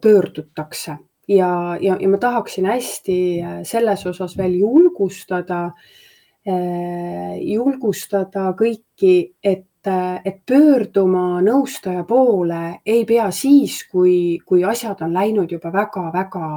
pöördutakse 0.01 0.97
ja, 1.27 1.77
ja, 1.81 1.97
ja 1.99 2.09
ma 2.09 2.17
tahaksin 2.17 2.65
hästi 2.65 3.19
äh, 3.41 3.59
selles 3.63 4.05
osas 4.05 4.37
veel 4.37 4.57
julgustada, 4.59 5.69
äh, 6.47 7.37
julgustada 7.41 8.51
kõiki, 8.57 9.15
et, 9.43 9.87
äh, 9.87 10.19
et 10.25 10.41
pöörduma 10.45 11.41
nõustaja 11.45 12.03
poole 12.07 12.79
ei 12.85 13.05
pea 13.05 13.29
siis, 13.31 13.83
kui, 13.91 14.39
kui 14.45 14.63
asjad 14.63 15.01
on 15.05 15.13
läinud 15.13 15.51
juba 15.51 15.73
väga-väga 15.73 16.49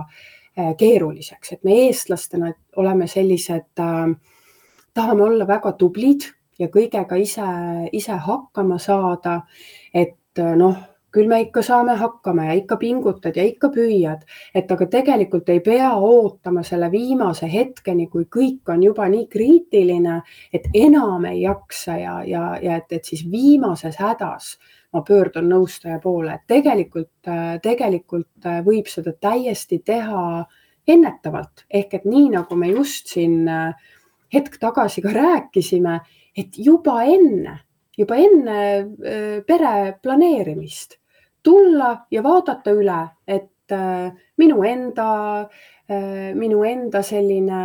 keeruliseks, 0.74 1.52
et 1.54 1.60
me 1.62 1.76
eestlastena 1.84 2.48
oleme 2.82 3.06
sellised, 3.06 3.68
tahame 3.78 5.22
olla 5.22 5.46
väga 5.46 5.70
tublid 5.78 6.24
ja 6.58 6.66
kõigega 6.66 7.14
ise, 7.14 7.44
ise 7.94 8.16
hakkama 8.24 8.80
saada. 8.82 9.36
et 9.94 10.42
noh 10.58 10.74
küll 11.14 11.28
me 11.28 11.40
ikka 11.40 11.62
saame 11.64 11.94
hakkama 11.96 12.44
ja 12.50 12.56
ikka 12.58 12.76
pingutad 12.76 13.36
ja 13.36 13.44
ikka 13.48 13.70
püüad, 13.72 14.24
et 14.54 14.70
aga 14.70 14.86
tegelikult 14.92 15.48
ei 15.48 15.60
pea 15.64 15.90
ootama 15.96 16.62
selle 16.66 16.90
viimase 16.92 17.48
hetkeni, 17.52 18.08
kui 18.12 18.26
kõik 18.28 18.68
on 18.72 18.82
juba 18.84 19.08
nii 19.08 19.26
kriitiline, 19.32 20.20
et 20.52 20.68
enam 20.74 21.24
ei 21.30 21.42
jaksa 21.46 21.96
ja, 21.98 22.16
ja, 22.28 22.44
ja 22.62 22.76
et, 22.76 22.92
et 22.92 23.04
siis 23.04 23.24
viimases 23.30 23.96
hädas 24.00 24.56
ma 24.92 25.02
pöördun 25.04 25.48
nõustaja 25.52 25.98
poole, 26.00 26.38
et 26.38 26.46
tegelikult, 26.48 27.28
tegelikult 27.62 28.48
võib 28.64 28.88
seda 28.88 29.12
täiesti 29.20 29.82
teha 29.84 30.44
ennetavalt. 30.88 31.66
Ehk 31.68 31.98
et 31.98 32.06
nii 32.08 32.30
nagu 32.32 32.56
me 32.56 32.70
just 32.72 33.12
siin 33.12 33.42
hetk 34.32 34.56
tagasi 34.60 35.04
ka 35.04 35.12
rääkisime, 35.12 35.98
et 36.36 36.56
juba 36.56 37.02
enne 37.04 37.58
juba 37.98 38.16
enne 38.22 39.42
pere 39.46 39.98
planeerimist 40.02 40.98
tulla 41.42 41.92
ja 42.10 42.22
vaadata 42.22 42.74
üle, 42.74 43.00
et 43.26 43.74
minu 44.38 44.62
enda, 44.64 45.08
minu 46.38 46.62
enda 46.64 47.02
selline 47.04 47.62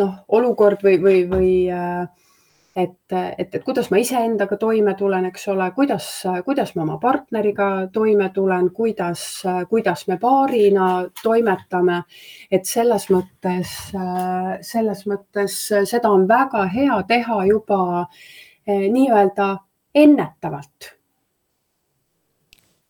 noh, 0.00 0.14
olukord 0.38 0.82
või, 0.86 0.98
või, 1.02 1.22
või 1.30 1.52
et, 2.76 3.12
et, 3.38 3.54
et 3.54 3.64
kuidas 3.64 3.90
ma 3.92 4.00
iseendaga 4.00 4.56
toime 4.56 4.94
tulen, 4.96 5.26
eks 5.28 5.48
ole, 5.52 5.68
kuidas, 5.76 6.06
kuidas 6.44 6.74
ma 6.76 6.86
oma 6.86 6.96
partneriga 7.02 7.68
toime 7.92 8.30
tulen, 8.34 8.70
kuidas, 8.72 9.42
kuidas 9.68 10.06
me 10.08 10.16
paarina 10.20 10.88
toimetame. 11.22 12.02
et 12.50 12.64
selles 12.68 13.08
mõttes, 13.10 13.74
selles 14.60 15.04
mõttes 15.06 15.58
seda 15.88 16.10
on 16.10 16.26
väga 16.28 16.64
hea 16.72 17.02
teha 17.08 17.44
juba 17.46 17.82
eh, 18.66 18.88
nii-öelda 18.92 19.56
ennetavalt 19.94 20.92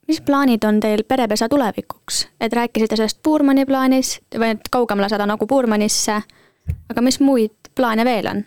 mis 0.06 0.20
plaanid 0.20 0.64
on 0.64 0.80
teil 0.80 1.04
perepesa 1.08 1.48
tulevikuks, 1.48 2.28
et 2.40 2.52
rääkisite 2.52 2.96
sellest 2.96 3.22
Puurmani 3.22 3.64
plaanis 3.66 4.18
või 4.38 4.52
et 4.56 4.70
kaugemale 4.70 5.08
saada 5.08 5.26
nagu 5.26 5.46
Puurmanisse, 5.46 6.18
aga 6.90 7.04
mis 7.04 7.20
muid 7.20 7.72
plaane 7.74 8.04
veel 8.04 8.28
on? 8.28 8.42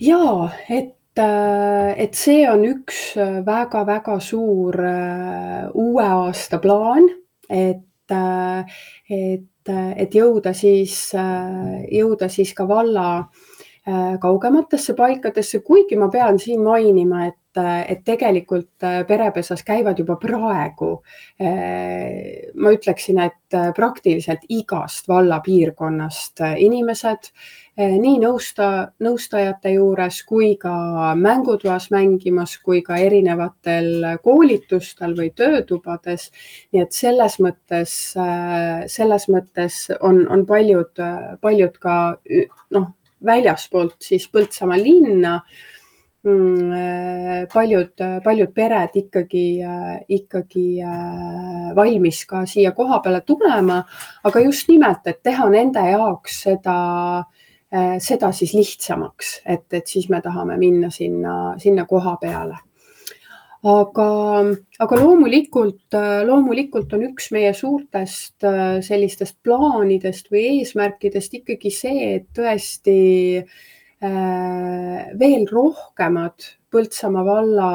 Ja 0.00 0.48
et, 0.68 1.18
äh, 1.18 1.92
et 2.00 2.16
see 2.16 2.44
on 2.50 2.64
üks 2.64 3.14
väga-väga 3.46 4.16
äh, 4.16 4.24
suur 4.24 4.80
äh, 4.80 5.68
uue 5.74 6.06
aasta 6.06 6.60
plaan, 6.62 7.08
et, 7.50 7.86
et, 8.10 9.70
et 9.70 10.14
jõuda 10.16 10.54
siis, 10.56 11.12
jõuda 11.14 12.28
siis 12.32 12.54
ka 12.56 12.66
valla 12.66 13.06
kaugematesse 14.20 14.94
paikadesse, 14.94 15.62
kuigi 15.64 15.96
ma 15.96 16.10
pean 16.12 16.38
siin 16.38 16.62
mainima, 16.64 17.26
et 17.26 17.36
et 17.58 18.04
tegelikult 18.06 18.84
perepesas 19.08 19.64
käivad 19.66 19.98
juba 19.98 20.14
praegu, 20.22 20.90
ma 21.40 22.70
ütleksin, 22.70 23.18
et 23.24 23.56
praktiliselt 23.74 24.44
igast 24.48 25.08
valla 25.10 25.40
piirkonnast 25.42 26.44
inimesed 26.62 27.32
nii 27.80 28.20
nõusta, 28.22 28.92
nõustajate 29.02 29.72
juures 29.74 30.20
kui 30.28 30.52
ka 30.60 31.14
mängutoas 31.16 31.88
mängimas, 31.90 32.56
kui 32.62 32.84
ka 32.86 33.00
erinevatel 33.02 34.20
koolitustel 34.22 35.16
või 35.18 35.32
töötubades. 35.34 36.30
nii 36.72 36.82
et 36.82 36.92
selles 36.92 37.38
mõttes, 37.40 38.14
selles 38.94 39.28
mõttes 39.28 39.88
on, 40.00 40.26
on 40.30 40.46
paljud, 40.46 41.02
paljud 41.40 41.78
ka 41.82 42.16
noh, 42.70 42.90
väljaspoolt 43.26 43.98
siis 44.02 44.28
Põltsamaa 44.32 44.78
linna 44.80 45.34
mm, 46.24 46.72
eh, 46.78 47.42
paljud, 47.52 48.04
paljud 48.24 48.54
pered 48.54 48.96
ikkagi, 49.02 49.44
ikkagi 50.20 50.66
valmis 51.76 52.24
ka 52.28 52.46
siia 52.48 52.72
koha 52.76 53.00
peale 53.04 53.20
tulema, 53.26 53.82
aga 54.24 54.46
just 54.46 54.68
nimelt, 54.68 55.06
et 55.06 55.22
teha 55.22 55.48
nende 55.52 55.84
jaoks 55.92 56.42
seda 56.48 56.80
äh, 57.20 57.46
Äh, 57.70 58.00
seda 58.02 58.32
siis 58.34 58.50
lihtsamaks, 58.50 59.36
et, 59.46 59.68
et 59.70 59.86
siis 59.86 60.08
me 60.10 60.18
tahame 60.20 60.56
minna 60.58 60.88
sinna, 60.90 61.54
sinna 61.62 61.84
koha 61.86 62.16
peale. 62.18 62.56
Aga, 63.66 64.06
aga 64.80 64.98
loomulikult, 65.00 65.96
loomulikult 66.26 66.94
on 66.96 67.04
üks 67.10 67.28
meie 67.34 67.52
suurtest 67.56 68.46
äh, 68.48 68.78
sellistest 68.84 69.36
plaanidest 69.44 70.30
või 70.32 70.46
eesmärkidest 70.60 71.36
ikkagi 71.40 71.72
see, 71.74 72.14
et 72.16 72.30
tõesti 72.36 72.96
äh, 73.40 75.12
veel 75.20 75.46
rohkemad 75.50 76.56
Põltsamaa 76.70 77.24
valla 77.26 77.70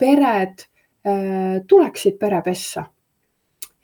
pered 0.00 0.62
tuleksid 1.68 2.14
perepessa. 2.16 2.86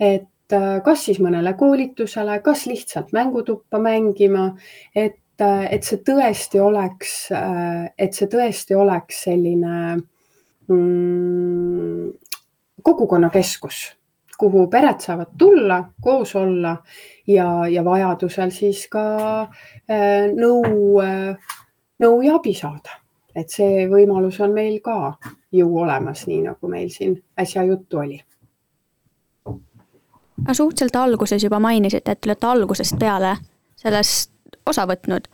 et 0.01 0.55
kas 0.85 1.03
siis 1.05 1.19
mõnele 1.21 1.53
koolitusele, 1.61 2.39
kas 2.41 2.63
lihtsalt 2.65 3.13
mängutuppa 3.13 3.77
mängima, 3.79 4.55
et 4.97 5.19
et 5.41 5.85
see 5.85 6.01
tõesti 6.05 6.61
oleks, 6.61 7.13
et 7.33 8.17
see 8.17 8.29
tõesti 8.33 8.77
oleks 8.77 9.23
selline 9.25 9.75
mm, 9.97 10.03
kogukonnakeskus, 12.83 13.97
kuhu 14.39 14.67
pered 14.67 15.01
saavad 15.01 15.35
tulla, 15.39 15.85
koos 16.01 16.37
olla 16.37 16.77
ja, 17.27 17.67
ja 17.69 17.85
vajadusel 17.85 18.51
siis 18.51 18.87
ka 18.89 19.05
äh, 19.43 20.31
nõu, 20.37 21.03
nõu 22.01 22.23
ja 22.23 22.39
abi 22.41 22.55
saada. 22.55 22.99
et 23.35 23.49
see 23.51 23.87
võimalus 23.87 24.41
on 24.43 24.51
meil 24.53 24.81
ka 24.83 25.15
ju 25.53 25.69
olemas, 25.79 26.27
nii 26.27 26.41
nagu 26.49 26.69
meil 26.69 26.89
siin 26.91 27.15
äsja 27.39 27.63
juttu 27.63 27.99
oli 27.99 28.19
suhteliselt 30.53 30.97
alguses 30.97 31.45
juba 31.45 31.61
mainisite, 31.61 32.11
et 32.11 32.21
te 32.21 32.29
olete 32.29 32.47
algusest 32.47 32.99
peale 32.99 33.37
sellest 33.77 34.33
osa 34.67 34.87
võtnud. 34.87 35.29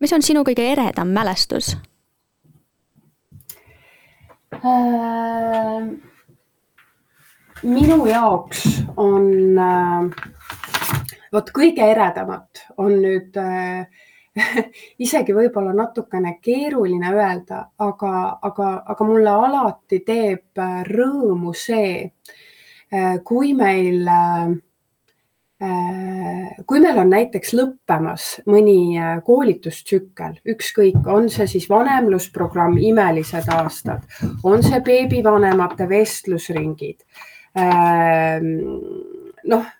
mis 0.00 0.12
on 0.12 0.22
sinu 0.22 0.42
kõige 0.44 0.72
eredam 0.72 1.08
mälestus 1.08 1.74
äh,? 1.74 1.93
Minu 7.64 8.06
jaoks 8.06 8.64
on 8.96 9.58
äh,, 9.58 10.08
vot 11.32 11.50
kõige 11.54 11.86
eredamad 11.92 12.64
on 12.76 12.98
nüüd 13.02 13.36
äh, 13.40 13.86
isegi 15.04 15.34
võib-olla 15.34 15.72
natukene 15.76 16.38
keeruline 16.42 17.12
öelda, 17.14 17.64
aga, 17.78 18.12
aga, 18.42 18.70
aga 18.94 19.08
mulle 19.08 19.30
alati 19.48 20.02
teeb 20.06 20.58
äh, 20.58 20.82
rõõmu 20.90 21.54
see, 21.56 22.12
äh, 22.92 23.18
kui 23.24 23.54
meil 23.58 24.08
Äh, 24.08 24.73
kui 26.66 26.80
meil 26.82 26.98
on 27.00 27.10
näiteks 27.12 27.52
lõppemas 27.56 28.26
mõni 28.50 28.96
äh, 28.98 29.16
koolitustsükkel, 29.26 30.38
ükskõik, 30.54 31.00
on 31.10 31.28
see 31.32 31.46
siis 31.50 31.68
vanemlusprogramm 31.70 32.78
Imelised 32.80 33.48
aastad, 33.54 34.04
on 34.46 34.64
see 34.64 34.80
beebivanemate 34.84 35.88
vestlusringid, 35.90 37.02
ähm, 37.58 38.52
noh, 39.50 39.72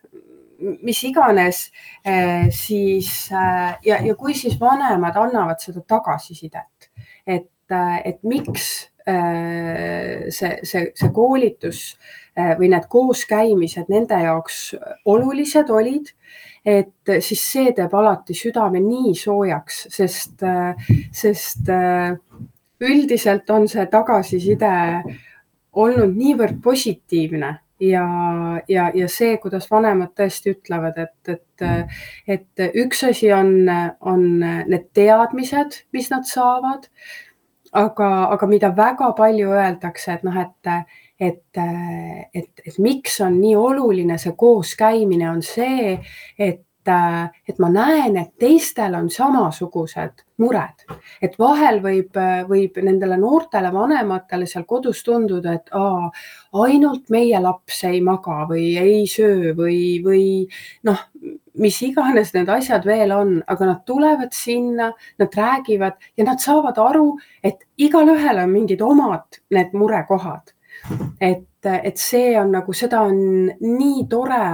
mis 0.84 1.02
iganes, 1.04 1.66
äh, 2.06 2.48
siis 2.54 3.28
ja, 3.30 4.00
ja 4.00 4.14
kui 4.18 4.36
siis 4.38 4.56
vanemad 4.60 5.16
annavad 5.20 5.60
seda 5.62 5.84
tagasisidet, 5.86 6.90
et, 7.26 7.50
et 8.04 8.20
miks 8.22 8.68
see, 9.04 10.52
see, 10.64 10.84
see 10.96 11.10
koolitus 11.12 11.80
või 12.34 12.70
need 12.72 12.88
kooskäimised 12.90 13.90
nende 13.92 14.18
jaoks 14.24 14.74
olulised 15.06 15.70
olid, 15.70 16.08
et 16.64 17.12
siis 17.22 17.42
see 17.52 17.72
teeb 17.76 17.92
alati 17.94 18.34
südame 18.34 18.80
nii 18.82 19.12
soojaks, 19.18 19.84
sest, 19.94 20.42
sest 21.14 21.70
üldiselt 22.80 23.50
on 23.54 23.68
see 23.70 23.84
tagasiside 23.92 24.72
olnud 25.74 26.16
niivõrd 26.16 26.58
positiivne 26.64 27.52
ja, 27.80 28.06
ja, 28.68 28.88
ja 28.94 29.08
see, 29.10 29.36
kuidas 29.42 29.66
vanemad 29.70 30.14
tõesti 30.18 30.54
ütlevad, 30.54 30.98
et, 30.98 31.34
et, 31.34 31.66
et 32.36 32.64
üks 32.84 33.04
asi 33.08 33.32
on, 33.34 33.68
on 34.00 34.24
need 34.40 34.88
teadmised, 34.96 35.84
mis 35.92 36.10
nad 36.12 36.26
saavad. 36.28 36.88
aga, 37.74 38.08
aga 38.30 38.46
mida 38.46 38.68
väga 38.76 39.08
palju 39.18 39.50
öeldakse, 39.50 40.12
et 40.12 40.22
noh, 40.22 40.36
et, 40.38 40.68
et, 41.20 41.58
et, 41.58 42.50
et 42.66 42.78
miks 42.78 43.20
on 43.24 43.40
nii 43.40 43.56
oluline 43.56 44.18
see 44.18 44.34
kooskäimine, 44.38 45.28
on 45.30 45.42
see, 45.42 45.98
et 46.38 46.64
et, 46.84 47.32
et 47.48 47.58
ma 47.58 47.68
näen, 47.70 48.16
et 48.16 48.30
teistel 48.38 48.94
on 48.94 49.08
samasugused 49.10 50.24
mured, 50.38 50.84
et 51.22 51.36
vahel 51.38 51.80
võib, 51.82 52.16
võib 52.48 52.78
nendele 52.82 53.16
noortele 53.20 53.70
vanematele 53.72 54.46
seal 54.50 54.66
kodus 54.68 55.02
tunduda, 55.06 55.54
et 55.54 55.70
aa, 55.72 56.10
ainult 56.64 57.10
meie 57.10 57.40
laps 57.40 57.84
ei 57.88 58.00
maga 58.04 58.44
või 58.50 58.74
ei 58.80 59.04
söö 59.10 59.54
või, 59.56 59.78
või 60.04 60.24
noh, 60.84 61.06
mis 61.60 61.78
iganes 61.86 62.34
need 62.34 62.50
asjad 62.50 62.84
veel 62.86 63.14
on, 63.14 63.36
aga 63.46 63.70
nad 63.70 63.84
tulevad 63.86 64.34
sinna, 64.34 64.90
nad 65.18 65.38
räägivad 65.38 66.10
ja 66.18 66.26
nad 66.26 66.42
saavad 66.42 66.78
aru, 66.82 67.14
et 67.42 67.64
igalühel 67.78 68.42
on 68.44 68.52
mingid 68.52 68.82
omad 68.84 69.40
need 69.54 69.72
murekohad. 69.78 70.52
Et, 71.20 71.46
et 71.64 71.98
see 71.98 72.34
on 72.40 72.50
nagu, 72.52 72.72
seda 72.76 73.02
on 73.08 73.20
nii 73.60 74.06
tore 74.10 74.44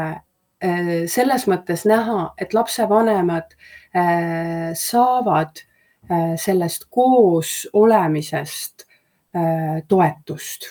Äh, 0.60 1.06
selles 1.08 1.46
mõttes 1.48 1.86
näha, 1.88 2.34
et 2.36 2.52
lapsevanemad 2.52 3.54
äh, 3.96 4.74
saavad 4.76 5.62
äh, 6.10 6.36
sellest 6.36 6.84
koos 6.92 7.64
olemisest 7.72 8.86
toetust. 9.86 10.64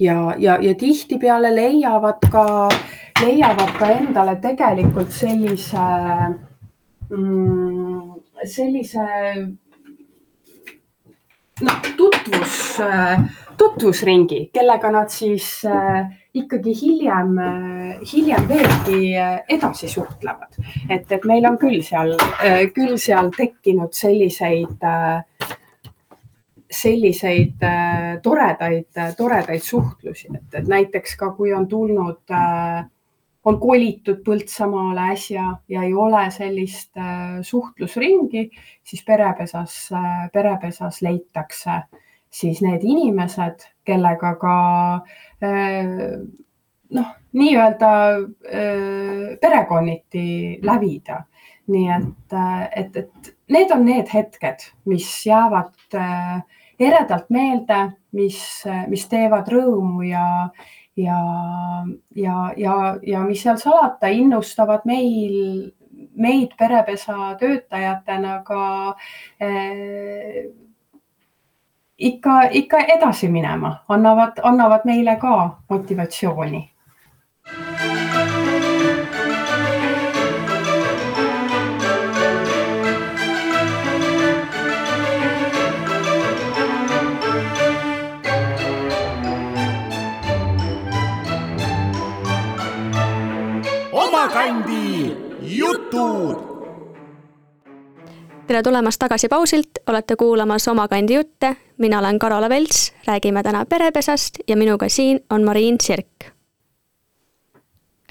Ja, 0.00 0.32
ja, 0.40 0.54
ja 0.64 0.72
tihtipeale 0.80 1.50
leiavad 1.52 2.24
ka, 2.32 2.44
leiavad 3.20 3.74
ka 3.76 3.90
endale 3.92 4.38
tegelikult 4.40 5.12
sellise 5.12 5.84
mm,, 7.12 8.14
sellise 8.48 9.04
noh, 11.60 11.90
tutvus, 12.00 12.56
tutvusringi, 13.58 14.48
kellega 14.54 14.90
nad 14.94 15.10
siis 15.12 15.46
äh, 15.68 16.06
ikkagi 16.34 16.72
hiljem, 16.80 17.34
hiljem 18.12 18.46
veelgi 18.48 19.00
edasi 19.52 19.88
suhtlevad. 19.88 20.56
et, 20.88 21.10
et 21.12 21.24
meil 21.28 21.44
on 21.46 21.58
küll 21.60 21.82
seal, 21.84 22.14
küll 22.74 22.96
seal 22.96 23.28
tekkinud 23.36 23.92
selliseid, 23.92 24.86
selliseid 26.72 27.66
toredaid, 28.24 28.88
toredaid 29.18 29.62
suhtlusi, 29.62 30.32
et, 30.32 30.48
et 30.62 30.72
näiteks 30.72 31.16
ka 31.20 31.34
kui 31.36 31.52
on 31.52 31.68
tulnud, 31.68 32.22
on 33.44 33.58
kolitud 33.60 34.22
Põltsamaale 34.24 35.10
äsja 35.12 35.48
ja 35.68 35.82
ei 35.82 35.92
ole 35.92 36.22
sellist 36.32 36.96
suhtlusringi, 37.42 38.48
siis 38.84 39.04
perepesas, 39.04 39.90
perepesas 40.32 41.02
leitakse 41.02 41.82
siis 42.32 42.62
need 42.64 42.84
inimesed, 42.84 43.68
kellega 43.84 44.34
ka 44.40 44.56
Äh, 45.42 46.20
noh, 46.90 47.06
nii-öelda 47.32 47.90
äh, 48.46 49.38
perekonniti 49.40 50.58
lävida. 50.62 51.24
nii 51.66 51.88
et, 51.94 52.32
äh, 52.34 52.62
et, 52.76 52.96
et 52.96 53.28
need 53.48 53.70
on 53.70 53.84
need 53.86 54.08
hetked, 54.10 54.64
mis 54.84 55.06
jäävad 55.26 55.94
eredalt 56.78 57.30
meelde, 57.30 57.78
mis, 58.18 58.38
mis 58.90 59.06
teevad 59.08 59.46
rõõmu 59.48 60.02
ja, 60.02 60.24
ja, 60.98 61.20
ja, 62.18 62.36
ja, 62.58 62.74
ja 63.06 63.22
mis 63.22 63.44
seal 63.46 63.60
salata, 63.62 64.10
innustavad 64.10 64.82
meil, 64.90 65.70
meid 66.18 66.58
perepesa 66.58 67.36
töötajatena 67.40 68.40
ka 68.46 68.64
eh, 69.40 70.50
ikka, 72.02 72.48
ikka 72.50 72.78
edasi 72.96 73.28
minema, 73.28 73.76
annavad, 73.88 74.42
annavad 74.42 74.84
meile 74.84 75.16
ka 75.16 75.50
motivatsiooni. 75.70 76.68
omakandi 93.92 95.16
jutud 95.42 96.51
tere 98.46 98.62
tulemast 98.62 98.98
tagasi 98.98 99.28
pausilt, 99.28 99.78
olete 99.86 100.16
kuulamas 100.16 100.68
Oma 100.68 100.88
kandi 100.88 101.14
jutte, 101.14 101.56
mina 101.78 101.98
olen 101.98 102.18
Karola 102.18 102.48
Velts, 102.48 102.92
räägime 103.06 103.42
täna 103.42 103.64
perepesast 103.66 104.38
ja 104.48 104.56
minuga 104.56 104.88
siin 104.88 105.20
on 105.30 105.44
Mariin 105.44 105.76
Sirk. 105.82 106.24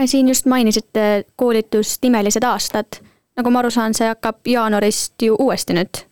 siin 0.06 0.28
just 0.28 0.46
mainisite 0.46 1.26
koolitust 1.36 2.06
Imelised 2.06 2.44
aastad. 2.44 2.88
nagu 3.38 3.50
ma 3.50 3.60
aru 3.60 3.70
saan, 3.70 3.94
see 3.94 4.08
hakkab 4.08 4.48
jaanuarist 4.48 5.22
ju 5.22 5.36
uuesti 5.40 5.74
nüüd 5.74 6.12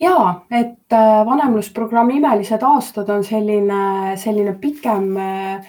ja, 0.00 0.40
et 0.50 0.92
äh, 0.92 1.26
vanemlusprogrammi 1.26 2.16
Imelised 2.16 2.62
aastad 2.62 3.08
on 3.08 3.24
selline, 3.24 4.16
selline 4.16 4.54
pikem 4.60 5.16
äh, 5.16 5.66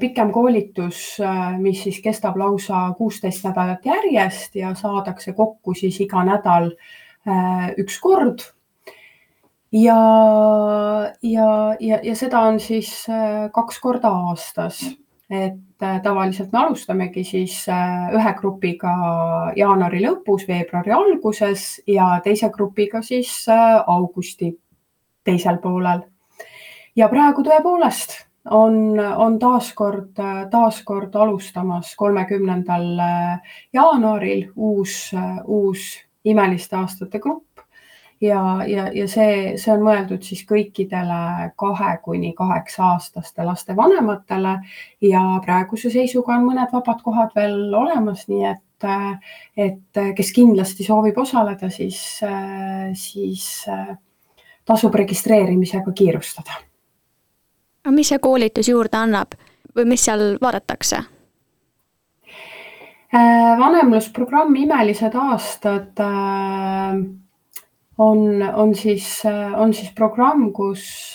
pikem 0.00 0.32
koolitus, 0.32 1.20
eh, 1.20 1.58
mis 1.60 1.82
siis 1.84 2.00
kestab 2.04 2.36
lausa 2.36 2.94
kuusteist 2.96 3.44
nädalat 3.44 3.84
järjest 3.84 4.54
ja 4.56 4.74
saadakse 4.74 5.32
kokku 5.32 5.74
siis 5.74 6.00
iga 6.00 6.24
nädal 6.24 6.70
eh, 7.26 7.74
üks 7.78 8.00
kord. 8.00 8.40
ja, 9.72 10.00
ja, 11.22 11.48
ja, 11.80 11.98
ja 12.02 12.14
seda 12.16 12.40
on 12.48 12.60
siis 12.60 13.06
kaks 13.52 13.80
korda 13.82 14.08
aastas, 14.08 14.80
et 15.30 15.58
tavaliselt 16.02 16.52
me 16.52 16.58
alustamegi 16.58 17.24
siis 17.24 17.58
ühe 18.14 18.32
grupiga 18.38 18.92
jaanuari 19.56 20.00
lõpus, 20.06 20.46
veebruari 20.48 20.94
alguses 20.94 21.82
ja 21.86 22.14
teise 22.24 22.48
grupiga 22.54 23.02
siis 23.02 23.34
augusti 23.50 24.54
teisel 25.24 25.58
poolel. 25.58 26.06
ja 26.96 27.10
praegu 27.12 27.44
tõepoolest 27.44 28.22
on, 28.50 29.00
on 29.16 29.38
taaskord, 29.38 30.12
taaskord 30.50 31.14
alustamas 31.14 31.94
kolmekümnendal 31.96 32.86
jaanuaril 33.72 34.46
uus, 34.56 35.10
uus 35.44 35.88
imeliste 36.24 36.76
aastate 36.76 37.18
grupp. 37.18 37.42
ja, 38.20 38.64
ja, 38.66 38.86
ja 38.94 39.08
see, 39.08 39.56
see 39.60 39.72
on 39.74 39.82
mõeldud 39.84 40.22
siis 40.24 40.40
kõikidele 40.48 41.50
kahe 41.60 41.90
kuni 42.04 42.32
kaheksa 42.36 42.92
aastaste 42.94 43.44
laste 43.44 43.76
vanematele 43.76 44.54
ja 45.04 45.24
praeguse 45.44 45.90
seisuga 45.92 46.38
on 46.38 46.46
mõned 46.46 46.72
vabad 46.72 47.02
kohad 47.04 47.34
veel 47.36 47.74
olemas, 47.74 48.24
nii 48.28 48.46
et, 48.54 48.88
et 49.56 50.00
kes 50.16 50.32
kindlasti 50.32 50.86
soovib 50.86 51.18
osaleda, 51.18 51.68
siis, 51.70 52.00
siis 52.94 53.50
tasub 54.64 54.96
registreerimisega 54.96 55.92
kiirustada 55.92 56.65
aga 57.86 57.94
mis 57.94 58.08
see 58.10 58.18
koolitus 58.18 58.66
juurde 58.66 58.98
annab 58.98 59.36
või 59.76 59.84
mis 59.92 60.02
seal 60.02 60.32
vaadatakse? 60.42 61.04
Äh, 63.14 63.52
vanemlusprogramm 63.60 64.56
Imelised 64.58 65.14
aastad 65.14 66.00
äh, 66.02 66.96
on, 68.02 68.42
on 68.42 68.74
siis, 68.74 69.06
äh, 69.24 69.54
on 69.54 69.70
siis 69.74 69.92
programm, 69.94 70.48
kus, 70.52 71.14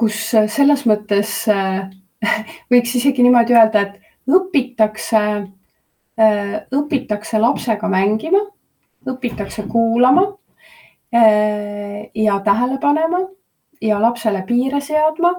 kus 0.00 0.22
selles 0.56 0.86
mõttes 0.88 1.34
võiks 2.72 2.96
isegi 2.96 3.26
niimoodi 3.26 3.58
öelda, 3.58 3.84
et 3.84 4.32
õpitakse, 4.32 5.20
õpitakse 6.72 7.42
lapsega 7.42 7.90
mängima, 7.92 8.40
õpitakse 9.12 9.66
kuulama 9.68 10.30
ja 11.14 12.40
tähele 12.42 12.78
panema 12.82 13.20
ja 13.80 14.02
lapsele 14.02 14.42
piire 14.46 14.80
seadma. 14.80 15.34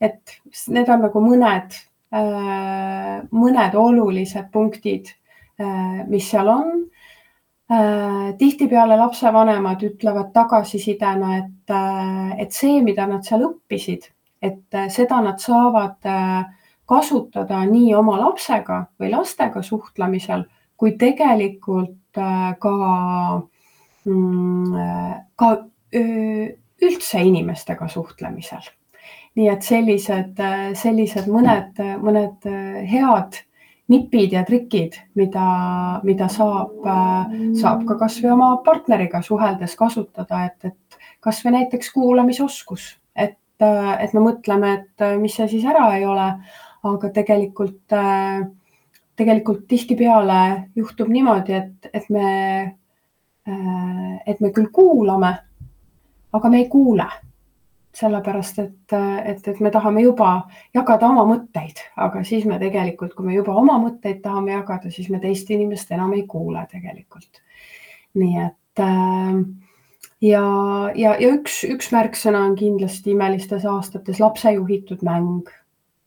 et 0.00 0.34
need 0.68 0.88
on 0.90 1.04
nagu 1.06 1.20
mõned, 1.22 1.76
äh, 2.12 3.20
mõned 3.32 3.76
olulised 3.78 4.50
punktid, 4.52 5.14
äh, 5.60 6.02
mis 6.08 6.26
seal 6.30 6.48
on. 6.48 6.72
äh, 7.70 8.34
tihtipeale 8.36 8.96
lapsevanemad 9.00 9.80
ütlevad 9.82 10.32
tagasisidena, 10.34 11.36
et, 11.38 11.70
äh, 11.70 12.40
et 12.42 12.52
see, 12.52 12.82
mida 12.82 13.06
nad 13.06 13.24
seal 13.24 13.46
õppisid, 13.46 14.10
et 14.42 14.76
seda 14.92 15.22
nad 15.24 15.40
saavad 15.40 15.96
kasutada 16.84 17.62
nii 17.64 17.94
oma 17.96 18.18
lapsega 18.20 18.82
või 19.00 19.10
lastega 19.14 19.62
suhtlemisel, 19.62 20.44
kui 20.76 20.92
tegelikult 21.00 21.96
ka, 22.12 22.74
ka 24.04 25.50
üldse 25.94 27.22
inimestega 27.24 27.88
suhtlemisel. 27.88 28.66
Nii 29.34 29.48
et 29.50 29.66
sellised, 29.66 30.38
sellised 30.78 31.26
mõned, 31.30 31.80
mõned 32.02 32.46
head 32.90 33.40
nipid 33.90 34.32
ja 34.32 34.44
trikid, 34.48 34.96
mida, 35.18 35.46
mida 36.06 36.28
saab, 36.32 36.84
saab 37.58 37.84
ka 37.88 37.96
kasvõi 38.00 38.32
oma 38.32 38.50
partneriga 38.64 39.20
suheldes 39.24 39.74
kasutada, 39.76 40.46
et, 40.48 40.70
et 40.70 41.00
kasvõi 41.24 41.52
näiteks 41.58 41.90
kuulamisoskus, 41.92 42.94
et, 43.16 43.36
et 43.60 44.14
me 44.16 44.22
mõtleme, 44.24 44.72
et 44.78 45.04
mis 45.20 45.36
see 45.36 45.50
siis 45.52 45.66
ära 45.68 45.90
ei 45.98 46.06
ole, 46.08 46.30
aga 46.84 47.10
tegelikult, 47.16 47.96
tegelikult 49.20 49.66
tihtipeale 49.68 50.40
juhtub 50.76 51.12
niimoodi, 51.12 51.60
et, 51.60 51.90
et 51.92 52.08
me, 52.12 52.30
et 53.46 54.40
me 54.40 54.50
küll 54.56 54.70
kuulame, 54.72 55.30
aga 56.32 56.48
me 56.48 56.62
ei 56.62 56.68
kuule 56.72 57.06
sellepärast 57.94 58.58
et, 58.58 58.94
et, 59.24 59.48
et 59.48 59.60
me 59.62 59.70
tahame 59.70 60.02
juba 60.02 60.30
jagada 60.74 61.08
oma 61.08 61.24
mõtteid, 61.28 61.80
aga 62.02 62.24
siis 62.26 62.46
me 62.48 62.58
tegelikult, 62.58 63.14
kui 63.14 63.28
me 63.28 63.36
juba 63.36 63.54
oma 63.60 63.76
mõtteid 63.82 64.20
tahame 64.24 64.54
jagada, 64.56 64.90
siis 64.90 65.10
me 65.12 65.20
teist 65.22 65.50
inimest 65.54 65.92
enam 65.94 66.14
ei 66.16 66.24
kuule 66.30 66.64
tegelikult. 66.70 67.42
nii 68.18 68.40
et 68.44 68.82
äh, 68.82 69.38
ja, 70.22 70.42
ja, 70.94 71.14
ja 71.20 71.30
üks, 71.34 71.62
üks 71.70 71.92
märksõna 71.94 72.44
on 72.48 72.58
kindlasti 72.58 73.14
imelistes 73.14 73.66
aastates 73.66 74.20
lapse 74.22 74.52
juhitud 74.54 75.02
mäng. 75.06 75.50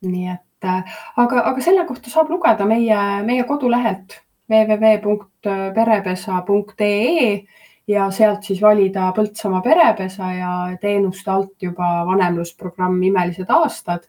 nii 0.04 0.28
et 0.36 0.68
äh, 0.68 1.00
aga, 1.16 1.46
aga 1.54 1.64
selle 1.64 1.88
kohta 1.88 2.12
saab 2.12 2.32
lugeda 2.36 2.68
meie, 2.68 3.00
meie 3.24 3.48
kodulehelt 3.48 4.20
www.perepesa.ee 4.50 7.46
ja 7.88 8.12
sealt 8.12 8.44
siis 8.44 8.62
valida 8.62 9.12
Põltsamaa 9.16 9.62
perepesa 9.64 10.32
ja 10.36 10.52
teenuste 10.82 11.32
alt 11.32 11.64
juba 11.64 12.06
vanemlusprogramm 12.08 13.04
Imelised 13.04 13.50
aastad. 13.50 14.08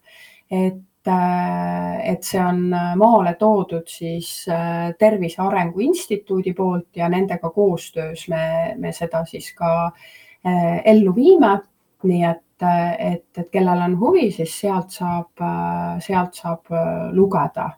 et, 0.51 1.07
äh, 1.07 2.11
et 2.12 2.24
see 2.24 2.40
on 2.40 2.74
maale 2.96 3.35
toodud 3.38 3.87
siis 3.87 4.46
äh, 4.48 4.94
Tervise 4.98 5.42
Arengu 5.42 5.81
Instituudi 5.81 6.55
poolt 6.55 6.96
ja 6.96 7.09
nendega 7.09 7.51
koostöös 7.51 8.29
me, 8.29 8.74
me 8.77 8.92
seda 8.92 9.24
siis 9.24 9.53
ka 9.55 9.87
äh, 9.87 10.83
ellu 10.85 11.14
viime. 11.14 11.61
nii 12.03 12.24
et, 12.24 12.62
et, 12.98 13.38
et 13.38 13.48
kellel 13.51 13.81
on 13.83 13.96
huvi, 13.98 14.31
siis 14.31 14.53
sealt 14.61 14.92
saab, 14.94 15.40
sealt 15.98 16.37
saab 16.38 16.70
lugeda 17.12 17.72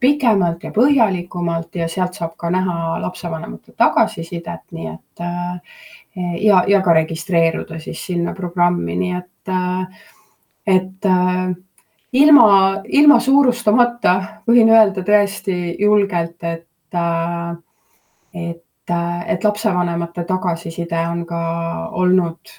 pikemalt 0.00 0.64
ja 0.64 0.70
põhjalikumalt 0.74 1.76
ja 1.80 1.88
sealt 1.88 2.18
saab 2.18 2.34
ka 2.36 2.50
näha 2.52 2.98
lapsevanemate 3.00 3.72
tagasisidet, 3.76 4.66
nii 4.76 4.88
et 4.90 5.22
äh, 5.24 5.78
ja, 6.42 6.62
ja 6.68 6.82
ka 6.84 6.92
registreeruda 6.92 7.78
siis 7.80 8.04
sinna 8.06 8.34
programmi, 8.36 8.96
nii 9.00 9.14
et, 9.16 9.52
äh, 9.52 10.04
et 10.66 11.08
äh, 11.08 11.54
ilma, 12.12 12.48
ilma 12.84 13.20
suurustamata 13.20 14.14
võin 14.48 14.72
öelda 14.74 15.04
tõesti 15.06 15.76
julgelt, 15.80 16.42
et, 16.42 16.98
et, 18.34 18.92
et 18.92 19.44
lapsevanemate 19.44 20.24
tagasiside 20.28 21.00
on 21.08 21.24
ka 21.28 21.40
olnud 21.96 22.52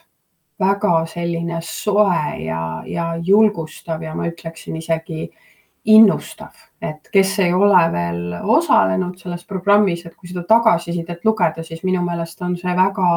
väga 0.60 1.06
selline 1.08 1.62
soe 1.64 2.42
ja, 2.42 2.82
ja 2.90 3.14
julgustav 3.24 4.02
ja 4.04 4.16
ma 4.18 4.28
ütleksin 4.28 4.82
isegi 4.82 5.22
äh, 5.30 5.46
innustav, 5.89 6.56
et 6.82 7.10
kes 7.13 7.34
ei 7.43 7.54
ole 7.54 7.82
veel 7.93 8.21
osalenud 8.39 9.17
selles 9.19 9.43
programmis, 9.47 10.06
et 10.06 10.15
kui 10.15 10.30
seda 10.30 10.45
tagasisidet 10.47 11.25
lugeda, 11.25 11.63
siis 11.65 11.84
minu 11.88 12.04
meelest 12.06 12.41
on 12.45 12.56
see 12.60 12.75
väga, 12.78 13.10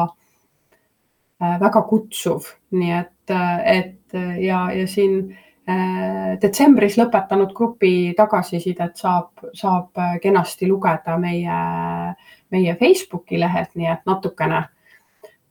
äh, 1.41 1.55
väga 1.61 1.83
kutsuv, 1.89 2.49
nii 2.73 2.93
et, 2.97 3.33
et 3.65 4.17
ja, 4.43 4.65
ja 4.73 4.87
siin 4.89 5.19
äh, 5.29 6.33
detsembris 6.41 6.97
lõpetanud 6.99 7.53
grupi 7.55 8.13
tagasisidet 8.17 8.97
saab, 8.99 9.45
saab 9.53 10.01
kenasti 10.21 10.69
lugeda 10.69 11.17
meie, 11.21 11.59
meie 12.51 12.75
Facebooki 12.79 13.39
lehelt, 13.39 13.75
nii 13.75 13.91
et 13.93 14.03
natukene, 14.09 14.65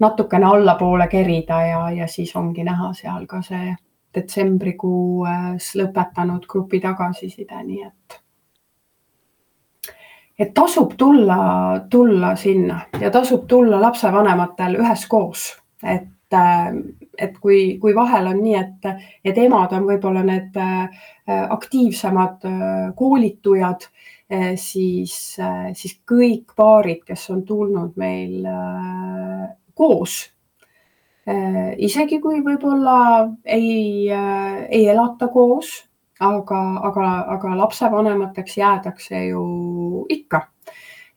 natukene 0.03 0.51
allapoole 0.51 1.09
kerida 1.09 1.63
ja, 1.69 1.87
ja 2.03 2.11
siis 2.11 2.35
ongi 2.37 2.67
näha 2.67 2.93
seal 2.99 3.27
ka 3.31 3.43
see 3.47 3.73
detsembrikuus 4.15 5.73
lõpetanud 5.79 6.47
grupi 6.49 6.81
tagasiside, 6.81 7.63
nii 7.67 7.83
et. 7.87 8.19
Et 10.39 10.51
tasub 10.55 10.95
tulla, 10.99 11.37
tulla 11.91 12.33
sinna 12.41 12.81
ja 13.01 13.11
tasub 13.15 13.45
tulla 13.47 13.79
lapsevanematel 13.81 14.79
üheskoos, 14.81 15.45
et, 15.85 16.09
et 17.19 17.37
kui, 17.39 17.77
kui 17.79 17.95
vahel 17.95 18.31
on 18.33 18.41
nii, 18.41 18.57
et, 18.59 18.89
et 19.25 19.39
emad 19.39 19.77
on 19.77 19.87
võib-olla 19.87 20.25
need 20.27 20.57
aktiivsemad 21.29 22.49
koolitujad, 22.97 23.87
siis, 24.57 25.17
siis 25.77 25.97
kõik 26.09 26.57
paarid, 26.57 27.05
kes 27.07 27.29
on 27.37 27.45
tulnud 27.47 28.01
meil 28.01 28.49
koos 29.77 30.23
Äh, 30.25 30.32
isegi 31.79 32.19
kui 32.21 32.41
võib-olla 32.43 33.29
ei, 33.45 34.11
äh, 34.11 34.65
ei 34.71 34.89
elata 34.91 35.29
koos, 35.31 35.69
aga, 36.23 36.63
aga, 36.89 37.11
aga 37.37 37.59
lapsevanemateks 37.63 38.57
jäädakse 38.59 39.27
ju 39.29 40.07
ikka. 40.11 40.49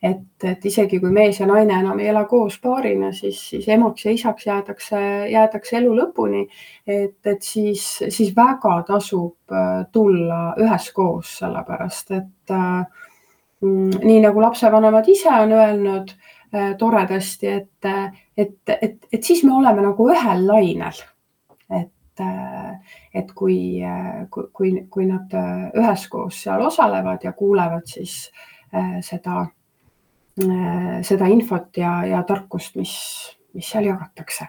et, 0.02 0.44
et 0.44 0.64
isegi 0.68 1.00
kui 1.00 1.10
mees 1.10 1.40
ja 1.40 1.46
naine 1.48 1.72
enam 1.80 1.98
ei 1.98 2.10
ela 2.12 2.26
koos 2.28 2.58
paarina, 2.62 3.08
siis, 3.16 3.40
siis 3.48 3.64
emaks 3.72 4.04
ja 4.04 4.12
isaks 4.12 4.46
jäädakse, 4.46 5.00
jäädakse 5.32 5.76
elu 5.78 5.94
lõpuni. 5.96 6.46
et, 6.86 7.18
et 7.26 7.42
siis, 7.42 7.82
siis 8.08 8.30
väga 8.36 8.82
tasub 8.86 9.36
äh, 9.50 9.86
tulla 9.92 10.54
üheskoos, 10.60 11.38
sellepärast 11.40 12.14
et 12.14 12.54
äh, 12.54 12.86
mm, 13.60 13.98
nii 14.04 14.20
nagu 14.28 14.40
lapsevanemad 14.40 15.08
ise 15.08 15.32
on 15.32 15.52
öelnud 15.52 16.14
äh, 16.14 16.35
toredasti, 16.78 17.46
et 17.46 17.88
et, 18.36 18.58
et, 18.82 19.06
et 19.12 19.22
siis 19.22 19.42
me 19.44 19.52
oleme 19.56 19.82
nagu 19.82 20.08
ühel 20.12 20.46
lainel. 20.46 20.98
et, 21.70 22.20
et 23.14 23.32
kui, 23.36 23.82
kui, 24.30 24.70
kui 24.90 25.06
nad 25.06 25.32
üheskoos 25.76 26.42
seal 26.46 26.62
osalevad 26.64 27.24
ja 27.24 27.32
kuulevad 27.36 27.84
siis 27.90 28.30
äh, 28.74 28.98
seda, 29.00 29.46
äh, 30.42 31.02
seda 31.02 31.26
infot 31.26 31.76
ja, 31.76 31.98
ja 32.06 32.22
tarkust, 32.22 32.76
mis, 32.76 32.94
mis 33.54 33.70
seal 33.70 33.90
jagatakse. 33.90 34.48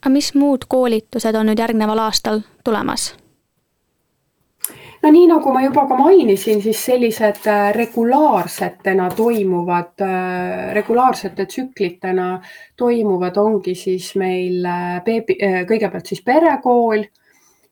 aga 0.00 0.12
mis 0.12 0.34
muud 0.34 0.64
koolitused 0.68 1.34
on 1.34 1.50
nüüd 1.50 1.60
järgneval 1.60 2.06
aastal 2.06 2.44
tulemas? 2.64 3.10
No 5.02 5.10
nii 5.10 5.28
nagu 5.30 5.52
ma 5.52 5.62
juba 5.64 5.86
ka 5.88 5.96
mainisin, 5.98 6.60
siis 6.62 6.80
sellised 6.84 7.46
äh, 7.48 7.70
regulaarsetena 7.76 9.08
toimuvad, 9.16 9.94
äh, 10.04 10.72
regulaarsete 10.76 11.46
tsüklitena 11.46 12.28
toimuvad, 12.76 13.38
ongi 13.40 13.74
siis 13.74 14.12
meil 14.20 14.66
äh, 14.66 14.98
beebi, 15.06 15.38
kõigepealt 15.68 16.12
siis 16.12 16.20
perekool, 16.26 17.06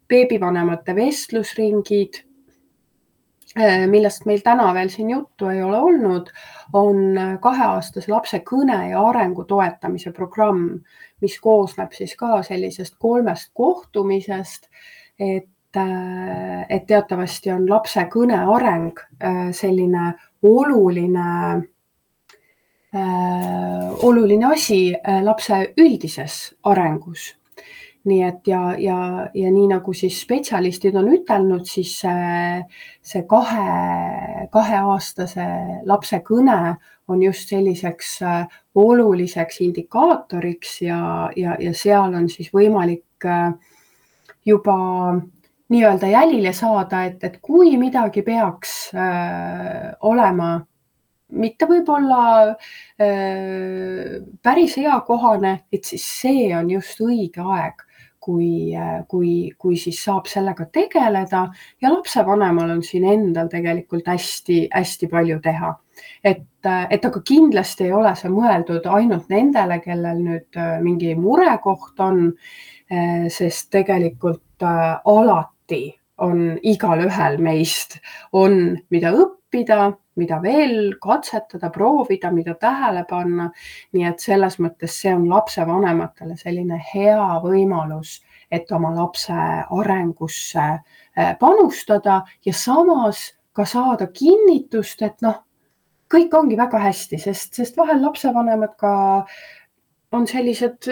beebivanemate 0.08 0.94
vestlusringid, 0.96 2.22
millest 3.90 4.26
meil 4.28 4.40
täna 4.44 4.68
veel 4.76 4.90
siin 4.92 5.08
juttu 5.10 5.48
ei 5.50 5.58
ole 5.64 5.78
olnud, 5.82 6.28
on 6.78 7.16
kaheaastase 7.42 8.12
lapse 8.12 8.38
kõne 8.46 8.76
ja 8.92 9.00
arengu 9.08 9.42
toetamise 9.48 10.12
programm, 10.14 10.78
mis 11.24 11.38
koosneb 11.42 11.96
siis 11.96 12.14
ka 12.16 12.38
sellisest 12.46 12.94
kolmest 13.02 13.50
kohtumisest, 13.56 14.68
et 15.18 15.48
et 15.76 16.86
teatavasti 16.86 17.52
on 17.52 17.66
lapse 17.68 18.04
kõne 18.12 18.38
areng 18.54 19.00
äh, 19.20 19.50
selline 19.52 20.14
oluline, 20.42 21.26
äh, 22.94 24.04
oluline 24.04 24.52
asi 24.52 24.94
lapse 25.22 25.74
üldises 25.76 26.54
arengus. 26.64 27.34
nii 28.08 28.22
et 28.24 28.46
ja, 28.48 28.60
ja, 28.80 29.28
ja 29.34 29.50
nii 29.52 29.66
nagu 29.68 29.92
siis 29.92 30.20
spetsialistid 30.22 30.94
on 30.96 31.10
ütelnud, 31.12 31.66
siis 31.68 31.90
see, 32.00 32.62
see 33.04 33.24
kahe, 33.28 34.46
kaheaastase 34.54 35.44
lapse 35.84 36.22
kõne 36.24 36.78
on 37.08 37.20
just 37.22 37.50
selliseks 37.52 38.14
oluliseks 38.74 39.60
indikaatoriks 39.66 40.80
ja, 40.86 41.00
ja, 41.36 41.58
ja 41.60 41.74
seal 41.76 42.16
on 42.16 42.30
siis 42.32 42.48
võimalik 42.54 43.28
juba 44.46 44.78
nii-öelda 45.68 46.06
jälile 46.06 46.52
saada, 46.52 47.04
et, 47.04 47.24
et 47.24 47.38
kui 47.44 47.76
midagi 47.76 48.22
peaks 48.22 48.90
äh, 48.96 49.92
olema 50.00 50.58
mitte 51.28 51.66
võib-olla 51.68 52.22
äh, 52.48 54.14
päris 54.42 54.78
eakohane, 54.80 55.58
et 55.72 55.84
siis 55.84 56.06
see 56.22 56.48
on 56.56 56.70
just 56.72 57.02
õige 57.04 57.44
aeg, 57.44 57.84
kui, 58.28 58.72
kui, 59.08 59.32
kui 59.60 59.76
siis 59.80 60.00
saab 60.04 60.26
sellega 60.28 60.66
tegeleda 60.72 61.46
ja 61.80 61.92
lapsevanemal 61.92 62.72
on 62.74 62.82
siin 62.84 63.06
endal 63.08 63.48
tegelikult 63.52 64.08
hästi-hästi 64.08 65.08
palju 65.12 65.38
teha. 65.44 65.74
et, 66.24 66.44
et 66.64 67.04
aga 67.04 67.20
kindlasti 67.24 67.86
ei 67.86 67.92
ole 67.92 68.12
see 68.16 68.30
mõeldud 68.32 68.84
ainult 68.92 69.28
nendele, 69.32 69.80
kellel 69.84 70.20
nüüd 70.24 70.60
mingi 70.84 71.14
murekoht 71.16 72.00
on, 72.04 72.26
sest 73.32 73.70
tegelikult 73.72 74.64
alati 74.64 75.57
on 76.18 76.58
igalühel 76.62 77.38
meist, 77.42 77.98
on, 78.32 78.78
mida 78.90 79.12
õppida, 79.14 79.92
mida 80.18 80.40
veel 80.42 80.96
katsetada, 81.00 81.70
proovida, 81.70 82.30
mida 82.34 82.56
tähele 82.58 83.04
panna. 83.08 83.50
nii 83.94 84.04
et 84.08 84.20
selles 84.20 84.58
mõttes 84.58 84.98
see 85.02 85.14
on 85.14 85.28
lapsevanematele 85.30 86.36
selline 86.36 86.80
hea 86.92 87.28
võimalus, 87.44 88.18
et 88.50 88.70
oma 88.72 88.90
lapse 88.96 89.34
arengusse 89.34 90.64
äh, 90.64 91.36
panustada 91.38 92.22
ja 92.44 92.52
samas 92.52 93.34
ka 93.52 93.64
saada 93.64 94.06
kinnitust, 94.06 95.02
et 95.02 95.22
noh, 95.22 95.44
kõik 96.10 96.34
ongi 96.34 96.56
väga 96.56 96.80
hästi, 96.82 97.18
sest, 97.20 97.54
sest 97.54 97.76
vahel 97.76 98.02
lapsevanemad 98.02 98.76
ka 98.80 98.92
on 100.12 100.26
sellised 100.26 100.88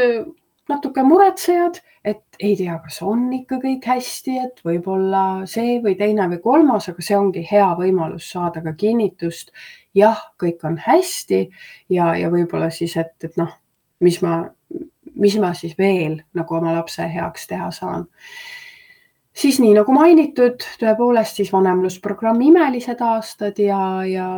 natuke 0.68 1.02
muretsejad, 1.06 1.78
et 2.04 2.22
ei 2.42 2.56
tea, 2.58 2.76
kas 2.82 2.98
on 3.06 3.28
ikka 3.34 3.58
kõik 3.62 3.86
hästi, 3.86 4.36
et 4.42 4.60
võib-olla 4.66 5.46
see 5.50 5.78
või 5.82 5.96
teine 5.98 6.26
või 6.30 6.40
kolmas, 6.42 6.88
aga 6.90 7.04
see 7.04 7.16
ongi 7.18 7.44
hea 7.46 7.68
võimalus 7.78 8.30
saada 8.34 8.62
ka 8.64 8.74
kinnitust. 8.78 9.52
jah, 9.96 10.18
kõik 10.42 10.64
on 10.68 10.76
hästi 10.76 11.46
ja, 11.88 12.12
ja 12.18 12.30
võib-olla 12.30 12.70
siis, 12.70 12.96
et, 13.00 13.14
et 13.24 13.36
noh, 13.40 13.52
mis 14.04 14.20
ma, 14.22 14.42
mis 15.14 15.38
ma 15.40 15.54
siis 15.54 15.74
veel 15.78 16.20
nagu 16.36 16.58
oma 16.58 16.74
lapse 16.76 17.06
heaks 17.08 17.46
teha 17.46 17.70
saan 17.72 18.04
siis 19.36 19.58
nii 19.60 19.72
nagu 19.76 19.92
mainitud, 19.92 20.64
tõepoolest 20.80 21.40
siis 21.40 21.52
vanemlusprogrammi 21.52 22.50
Imelised 22.50 23.00
aastad 23.04 23.58
ja, 23.60 23.80
ja 24.08 24.28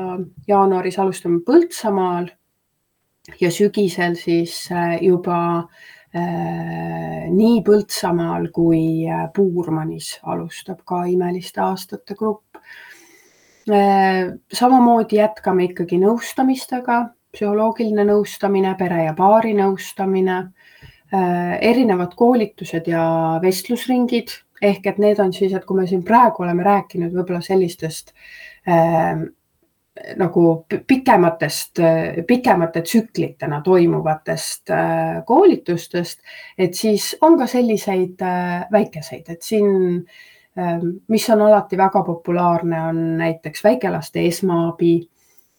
jaanuaris 0.46 0.98
alustame 0.98 1.40
Põltsamaal 1.46 2.30
ja 3.40 3.50
sügisel 3.54 4.16
siis 4.18 4.64
äh, 4.72 4.98
juba 5.02 5.38
Äh, 5.68 5.97
nii 6.14 7.60
Põltsamaal 7.64 8.48
kui 8.54 9.04
äh, 9.08 9.26
Puurmanis 9.34 10.14
alustab 10.24 10.80
ka 10.88 11.04
Imeliste 11.10 11.60
aastate 11.60 12.16
grupp. 12.18 12.58
Äh, 13.68 14.32
samamoodi 14.52 15.20
jätkame 15.20 15.68
ikkagi 15.68 16.00
nõustamistega, 16.00 17.00
psühholoogiline 17.34 18.06
nõustamine, 18.08 18.72
pere 18.78 19.04
ja 19.04 19.14
paari 19.16 19.52
nõustamine, 19.56 20.42
erinevad 21.08 22.12
koolitused 22.16 22.88
ja 22.90 23.02
vestlusringid 23.40 24.34
ehk 24.60 24.88
et 24.90 24.98
need 25.00 25.20
on 25.22 25.30
siis, 25.32 25.54
et 25.56 25.64
kui 25.64 25.78
me 25.78 25.86
siin 25.88 26.02
praegu 26.04 26.44
oleme 26.44 26.66
rääkinud 26.66 27.14
võib-olla 27.14 27.40
sellistest 27.44 28.12
nagu 30.16 30.66
pikematest, 30.86 31.80
pikemate 32.26 32.82
tsüklitena 32.82 33.60
toimuvatest 33.64 34.70
äh, 34.70 35.24
koolitustest, 35.26 36.20
et 36.58 36.74
siis 36.74 37.16
on 37.20 37.38
ka 37.38 37.46
selliseid 37.46 38.22
äh, 38.22 38.66
väikeseid, 38.72 39.28
et 39.28 39.42
siin, 39.42 39.68
ähm, 40.58 40.86
mis 41.08 41.28
on 41.30 41.42
alati 41.42 41.78
väga 41.78 42.02
populaarne, 42.06 42.82
on 42.90 43.02
näiteks 43.18 43.64
väikelaste 43.64 44.26
esmaabi, 44.26 44.94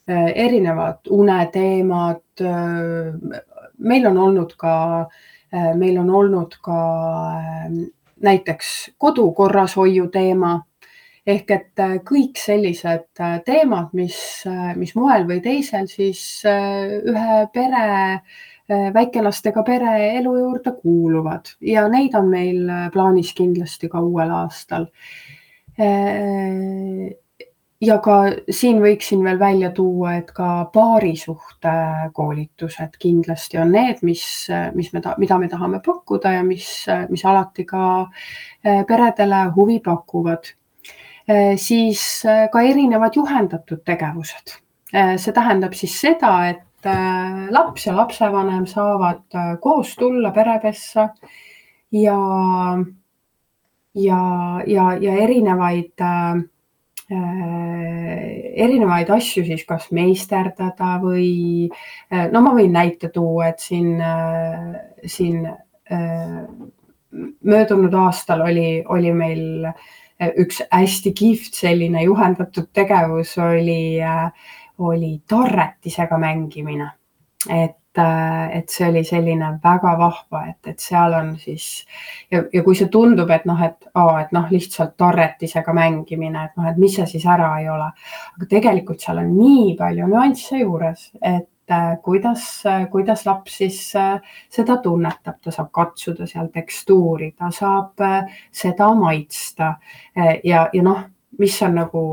äh, 0.10 0.32
erinevad 0.36 1.10
uneteemad. 1.10 2.24
meil 3.80 4.06
on 4.08 4.18
olnud 4.18 4.54
ka, 4.58 5.08
meil 5.76 5.98
on 5.98 6.10
olnud 6.10 6.56
ka 6.62 6.80
näiteks 8.22 8.92
kodu 8.98 9.32
korrashoiu 9.32 10.08
teema 10.08 10.62
ehk 11.30 11.52
et 11.54 11.82
äh, 11.84 11.98
kõik 12.06 12.40
sellised 12.40 13.22
äh, 13.22 13.38
teemad, 13.46 13.94
mis, 13.98 14.18
äh, 14.50 14.74
mis 14.80 14.96
moel 14.98 15.28
või 15.30 15.42
teisel 15.46 15.90
siis 15.92 16.22
ühe 16.46 17.42
pere, 17.54 17.88
väikelastega 18.70 19.64
pere 19.66 19.96
elu 20.20 20.32
juurde 20.38 20.76
kuuluvad 20.78 21.48
ja 21.66 21.88
neid 21.90 22.14
on 22.14 22.28
meil 22.30 22.68
plaanis 22.94 23.32
kindlasti 23.34 23.90
ka 23.90 23.98
uuel 24.06 24.30
aastal. 24.30 24.86
ja 27.82 27.96
ka 28.06 28.18
siin 28.46 28.78
võiksin 28.84 29.24
veel 29.26 29.40
välja 29.42 29.72
tuua, 29.74 30.20
et 30.20 30.30
ka 30.38 30.70
paarisuhte 30.74 31.74
koolitused 32.14 33.00
kindlasti 33.02 33.58
on 33.58 33.74
need, 33.74 34.04
mis, 34.06 34.22
mis 34.76 34.94
me, 34.94 35.02
mida 35.18 35.40
me 35.42 35.50
tahame 35.50 35.82
pakkuda 35.82 36.36
ja 36.38 36.46
mis, 36.46 36.70
mis 37.10 37.26
alati 37.26 37.66
ka 37.66 38.06
peredele 38.62 39.48
huvi 39.58 39.80
pakuvad 39.82 40.54
siis 41.58 42.26
äh, 42.26 42.48
ka 42.52 42.62
erinevad 42.66 43.16
juhendatud 43.16 43.84
tegevused. 43.86 44.56
Äh, 44.94 45.16
see 45.22 45.34
tähendab 45.36 45.76
siis 45.78 45.94
seda, 46.02 46.34
et 46.50 46.66
laps 47.52 47.90
ja 47.90 47.94
lapsevanem 47.98 48.64
saavad 48.70 49.36
koos 49.60 49.98
tulla 50.00 50.30
perepessa 50.32 51.10
ja, 51.92 52.16
ja, 54.00 54.20
ja, 54.64 54.86
ja 54.96 55.18
erinevaid 55.26 56.06
erinevaid 58.64 59.12
asju 59.12 59.44
siis 59.44 59.66
kas 59.68 59.90
meisterdada 59.92 60.94
või 61.04 61.68
no 62.32 62.46
ma 62.46 62.56
võin 62.56 62.72
näite 62.72 63.12
tuua, 63.12 63.50
et 63.52 63.60
siin, 63.60 64.00
siin 65.04 65.44
möödunud 67.44 68.00
aastal 68.06 68.46
oli, 68.48 68.86
oli 68.88 69.12
meil 69.12 69.68
äh, 69.68 69.90
üks 70.20 70.62
hästi 70.72 71.14
kihvt 71.16 71.60
selline 71.62 72.04
juhendatud 72.04 72.70
tegevus 72.74 73.38
oli, 73.38 74.00
oli 74.78 75.12
tarretisega 75.28 76.18
mängimine. 76.18 76.92
et, 77.50 77.76
et 78.54 78.70
see 78.70 78.90
oli 78.90 79.04
selline 79.04 79.54
väga 79.64 79.94
vahva, 79.98 80.42
et, 80.50 80.60
et 80.68 80.80
seal 80.80 81.14
on 81.16 81.32
siis 81.40 81.86
ja, 82.32 82.44
ja 82.54 82.64
kui 82.64 82.76
see 82.76 82.90
tundub, 82.92 83.32
et 83.32 83.46
noh, 83.48 83.62
et 83.64 83.88
aa, 83.94 84.20
et 84.22 84.34
noh, 84.36 84.52
lihtsalt 84.52 84.98
tarretisega 85.00 85.74
mängimine, 85.74 86.44
et 86.46 86.60
noh, 86.60 86.68
et 86.70 86.78
mis 86.78 86.96
see 86.96 87.08
siis 87.08 87.26
ära 87.26 87.54
ei 87.62 87.70
ole. 87.72 87.88
aga 88.36 88.50
tegelikult 88.50 89.00
seal 89.04 89.24
on 89.24 89.32
nii 89.38 89.78
palju 89.80 90.12
nüansse 90.12 90.60
juures, 90.60 91.08
et 91.22 91.48
Äh, 91.48 91.49
kuidas, 92.04 92.66
äh, 92.66 92.90
kuidas 92.90 93.26
laps 93.26 93.58
siis 93.58 93.80
äh, 93.96 94.20
seda 94.50 94.78
tunnetab, 94.84 95.40
ta 95.44 95.52
saab 95.52 95.72
katsuda 95.72 96.28
seal 96.28 96.50
tekstuuri, 96.54 97.32
ta 97.38 97.52
saab 97.52 98.02
seda 98.52 98.94
maitsta. 98.96 99.76
Ja, 100.44 100.68
ja 100.74 100.84
noh, 100.84 101.04
mis 101.40 101.62
on 101.64 101.78
nagu 101.80 102.04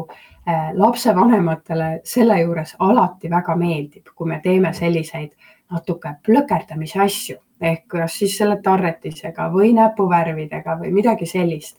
lapsevanematele 0.78 1.88
selle 2.06 2.36
juures 2.38 2.76
alati 2.78 3.30
väga 3.30 3.56
meeldib, 3.58 4.12
kui 4.14 4.28
me 4.30 4.38
teeme 4.44 4.70
selliseid 4.76 5.32
natuke 5.72 6.14
plõkerdamise 6.22 7.00
asju. 7.02 7.40
Ehk 7.60 7.86
kas 7.88 8.18
siis 8.20 8.36
selle 8.36 8.58
tarretisega 8.62 9.48
või 9.52 9.72
näpuvärvidega 9.74 10.76
või 10.82 10.92
midagi 10.92 11.26
sellist, 11.26 11.78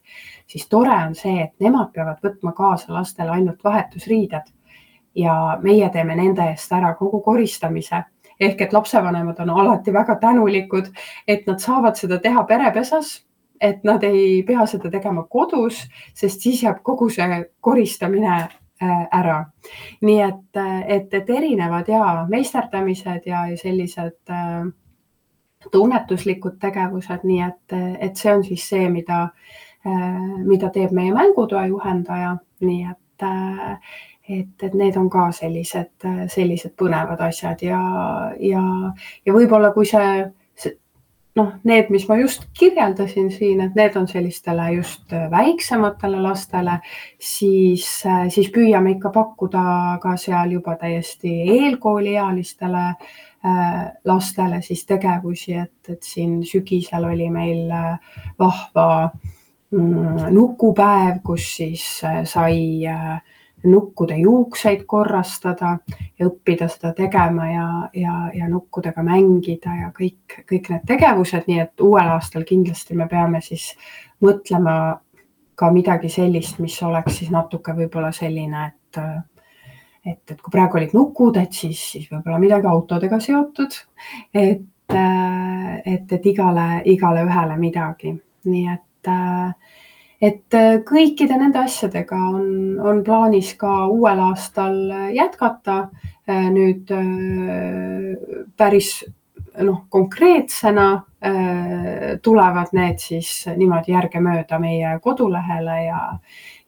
siis 0.50 0.66
tore 0.68 0.96
on 1.06 1.14
see, 1.16 1.38
et 1.44 1.54
nemad 1.62 1.92
peavad 1.94 2.18
võtma 2.24 2.56
kaasa 2.58 2.96
lastele 2.96 3.36
ainult 3.36 3.62
vahetusriided 3.64 4.50
ja 5.18 5.58
meie 5.64 5.90
teeme 5.90 6.16
nende 6.16 6.46
eest 6.52 6.72
ära 6.72 6.94
kogu 6.96 7.22
koristamise 7.26 8.04
ehk 8.40 8.62
et 8.62 8.74
lapsevanemad 8.74 9.40
on 9.40 9.50
alati 9.50 9.94
väga 9.94 10.16
tänulikud, 10.22 10.92
et 11.28 11.48
nad 11.48 11.60
saavad 11.60 11.98
seda 11.98 12.20
teha 12.22 12.44
perepesas, 12.46 13.24
et 13.62 13.84
nad 13.84 14.04
ei 14.04 14.44
pea 14.48 14.66
seda 14.70 14.92
tegema 14.94 15.24
kodus, 15.30 15.82
sest 16.16 16.46
siis 16.46 16.64
jääb 16.64 16.84
kogu 16.86 17.10
see 17.10 17.44
koristamine 17.62 18.34
äh, 18.38 19.06
ära. 19.12 19.46
nii 20.02 20.20
et, 20.22 20.60
et, 20.88 21.14
et 21.14 21.30
erinevad 21.30 21.90
ja 21.90 22.26
meisterdamised 22.30 23.26
ja 23.26 23.46
sellised 23.58 24.20
äh, 24.30 24.68
tunnetuslikud 25.72 26.60
tegevused, 26.62 27.24
nii 27.24 27.42
et, 27.42 27.80
et 28.00 28.16
see 28.16 28.34
on 28.34 28.44
siis 28.46 28.70
see, 28.70 28.90
mida, 28.90 29.30
äh, 29.88 30.22
mida 30.46 30.70
teeb 30.70 30.94
meie 30.94 31.14
mängutoa 31.14 31.66
juhendaja, 31.68 32.38
nii 32.62 32.86
et, 32.92 33.04
et, 34.30 34.64
et 34.64 34.74
need 34.76 34.98
on 35.00 35.10
ka 35.10 35.30
sellised, 35.36 36.08
sellised 36.34 36.74
põnevad 36.80 37.22
asjad 37.30 37.62
ja, 37.64 37.80
ja, 38.44 38.64
ja 39.26 39.36
võib-olla 39.36 39.72
kui 39.76 39.88
see, 39.88 40.26
see 40.60 40.76
noh, 41.38 41.54
need, 41.68 41.92
mis 41.94 42.08
ma 42.10 42.18
just 42.20 42.48
kirjeldasin 42.58 43.30
siin, 43.34 43.62
et 43.64 43.78
need 43.78 43.96
on 44.00 44.08
sellistele 44.10 44.72
just 44.78 45.14
väiksematele 45.32 46.20
lastele, 46.24 46.80
siis, 47.20 47.86
siis 48.34 48.52
püüame 48.54 48.96
ikka 48.98 49.14
pakkuda 49.16 49.64
ka 50.04 50.18
seal 50.20 50.58
juba 50.58 50.76
täiesti 50.82 51.34
eelkooliealistele 51.58 52.84
äh, 52.90 53.72
lastele 54.06 54.62
siis 54.66 54.86
tegevusi, 54.90 55.58
et, 55.64 55.94
et 55.94 56.04
siin 56.04 56.42
sügisel 56.48 57.08
oli 57.12 57.30
meil 57.34 57.72
äh, 57.72 58.22
vahva 58.40 58.90
mm, 59.72 60.28
nukupäev, 60.34 61.22
kus 61.26 61.52
siis 61.62 61.88
äh, 62.06 62.24
sai 62.26 62.90
nukkude 63.66 64.18
juukseid 64.22 64.84
korrastada 64.86 65.78
ja 66.20 66.28
õppida 66.28 66.68
seda 66.70 66.94
tegema 66.98 67.48
ja, 67.50 67.68
ja, 67.94 68.16
ja 68.34 68.50
nukkudega 68.50 69.04
mängida 69.04 69.74
ja 69.82 69.90
kõik, 69.96 70.44
kõik 70.50 70.70
need 70.74 70.86
tegevused, 70.88 71.48
nii 71.50 71.60
et 71.66 71.84
uuel 71.84 72.14
aastal 72.14 72.46
kindlasti 72.48 72.96
me 72.96 73.08
peame 73.10 73.42
siis 73.42 73.72
mõtlema 74.24 75.00
ka 75.58 75.72
midagi 75.74 76.10
sellist, 76.14 76.60
mis 76.62 76.78
oleks 76.86 77.18
siis 77.20 77.34
natuke 77.34 77.74
võib-olla 77.78 78.12
selline, 78.14 78.68
et 78.68 79.02
et, 80.08 80.32
et 80.32 80.42
kui 80.42 80.54
praegu 80.54 80.80
olid 80.80 80.94
nukud, 80.96 81.38
et 81.42 81.54
siis, 81.54 81.82
siis 81.92 82.06
võib-olla 82.12 82.40
midagi 82.40 82.70
autodega 82.70 83.20
seotud, 83.20 83.74
et, 84.34 84.64
et, 84.94 86.14
et 86.14 86.30
igale, 86.32 86.68
igale 86.88 87.26
ühele 87.28 87.58
midagi, 87.60 88.14
nii 88.48 88.70
et 88.72 89.12
äh, 89.12 89.76
et 90.22 90.58
äh, 90.58 90.80
kõikide 90.86 91.38
nende 91.38 91.62
asjadega 91.66 92.18
on, 92.32 92.48
on 92.82 93.04
plaanis 93.06 93.54
ka 93.60 93.88
uuel 93.92 94.22
aastal 94.32 94.80
jätkata. 95.14 95.88
Äh, 96.28 96.50
nüüd 96.54 96.92
äh, 96.92 98.18
päris 98.58 99.00
noh, 99.64 99.86
konkreetsena 99.90 101.04
tulevad 102.22 102.76
need 102.78 103.02
siis 103.02 103.30
niimoodi 103.58 103.90
järgemööda 103.90 104.60
meie 104.62 104.92
kodulehele 105.02 105.78
ja, 105.88 106.02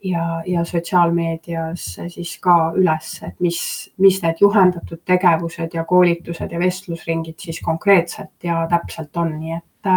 ja, 0.01 0.23
ja 0.49 0.63
sotsiaalmeedias 0.65 1.83
siis 2.09 2.31
ka 2.41 2.55
üles, 2.73 3.11
et 3.27 3.37
mis, 3.45 3.59
mis 4.01 4.17
need 4.25 4.41
juhendatud 4.41 5.03
tegevused 5.05 5.77
ja 5.77 5.85
koolitused 5.85 6.49
ja 6.49 6.59
vestlusringid 6.59 7.37
siis 7.37 7.61
konkreetselt 7.61 8.49
ja 8.49 8.63
täpselt 8.73 9.21
on, 9.21 9.35
nii 9.37 9.59
et, 9.59 9.93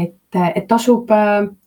et, 0.00 0.42
et 0.42 0.66
tasub 0.66 1.14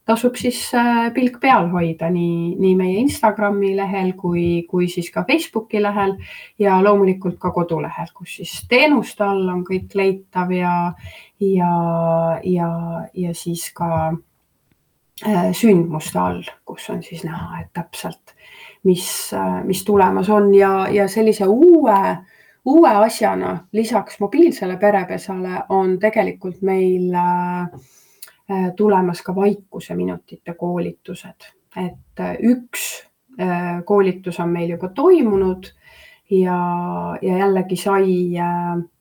tasub 0.05 0.37
siis 0.37 0.59
äh, 0.77 1.09
pilk 1.13 1.39
peal 1.41 1.69
hoida 1.71 2.11
nii, 2.13 2.53
nii 2.61 2.73
meie 2.77 2.99
Instagrami 3.01 3.73
lehel 3.77 4.13
kui, 4.19 4.65
kui 4.69 4.87
siis 4.91 5.09
ka 5.13 5.25
Facebooki 5.27 5.81
lehel 5.81 6.15
ja 6.61 6.77
loomulikult 6.85 7.39
ka 7.41 7.51
kodulehel, 7.55 8.11
kus 8.13 8.37
siis 8.39 8.53
teenuste 8.69 9.25
all 9.25 9.49
on 9.49 9.63
kõik 9.65 9.97
leitav 9.97 10.53
ja, 10.53 10.75
ja, 11.41 11.71
ja, 12.45 12.69
ja 13.17 13.33
siis 13.37 13.65
ka 13.73 13.89
äh, 15.25 15.49
sündmuste 15.57 16.21
all, 16.21 16.45
kus 16.65 16.85
on 16.93 17.01
siis 17.05 17.25
näha, 17.25 17.63
et 17.63 17.73
täpselt, 17.73 18.37
mis, 18.85 19.09
äh, 19.33 19.59
mis 19.65 19.81
tulemas 19.87 20.29
on. 20.29 20.53
Ja, 20.53 20.85
ja 20.93 21.09
sellise 21.09 21.49
uue 21.49 21.99
uue 22.65 22.89
asjana 22.97 23.59
lisaks 23.77 24.17
mobiilsele 24.17 24.77
perepesale 24.81 25.59
on 25.69 25.99
tegelikult 26.01 26.63
meil 26.65 27.13
äh, 27.13 27.75
Äh, 27.75 28.04
tulemas 28.77 29.21
ka 29.25 29.35
vaikuseminutite 29.35 30.53
koolitused, 30.53 31.47
et 31.77 32.19
äh, 32.19 32.35
üks 32.45 33.03
äh, 33.39 33.81
koolitus 33.85 34.39
on 34.39 34.51
meil 34.53 34.69
juba 34.75 34.89
toimunud 34.93 35.71
ja, 36.29 36.57
ja 37.21 37.37
jällegi 37.37 37.75
sai 37.75 38.11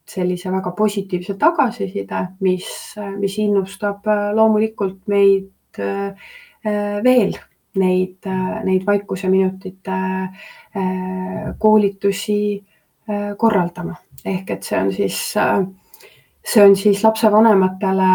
sellise 0.08 0.52
väga 0.52 0.70
positiivse 0.76 1.34
tagasiside, 1.40 2.26
mis, 2.40 2.66
mis 3.18 3.38
innustab 3.40 4.04
loomulikult 4.36 5.06
meid 5.08 5.50
veel 7.04 7.32
neid, 7.80 8.28
neid 8.64 8.84
vaikuseminutite 8.86 9.96
koolitusi 11.58 12.36
korraldama. 13.36 13.96
ehk 14.24 14.50
et 14.50 14.62
see 14.62 14.78
on 14.78 14.92
siis, 14.92 15.18
see 16.44 16.64
on 16.64 16.76
siis 16.76 17.02
lapsevanematele 17.04 18.12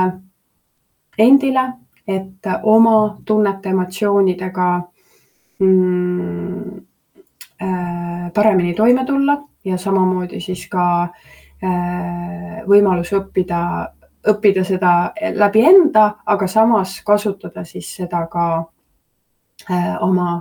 endile, 1.20 1.66
et 2.08 2.50
oma 2.64 3.18
tunnete, 3.26 3.70
emotsioonidega 3.70 4.70
mm, 5.60 6.78
äh, 7.62 8.32
paremini 8.34 8.74
toime 8.74 9.06
tulla 9.06 9.38
ja 9.66 9.78
samamoodi 9.78 10.42
siis 10.42 10.66
ka 10.72 10.86
äh, 11.04 12.62
võimalus 12.68 13.14
õppida, 13.14 13.62
õppida 14.30 14.64
seda 14.68 14.94
läbi 15.36 15.66
enda, 15.66 16.12
aga 16.26 16.48
samas 16.48 17.00
kasutada 17.06 17.66
siis 17.68 17.92
seda 18.02 18.26
ka 18.32 18.46
äh, 19.70 19.98
oma 20.02 20.32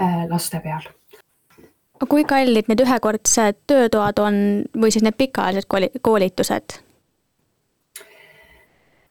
äh, 0.00 0.26
laste 0.28 0.60
peal 0.60 0.90
kui 2.08 2.24
kallid 2.26 2.66
need 2.66 2.80
ühekordsed 2.82 3.60
töötoad 3.70 4.18
on 4.22 4.38
või 4.74 4.90
siis 4.90 5.04
need 5.06 5.14
pikaajalised 5.18 6.00
koolitused? 6.02 6.80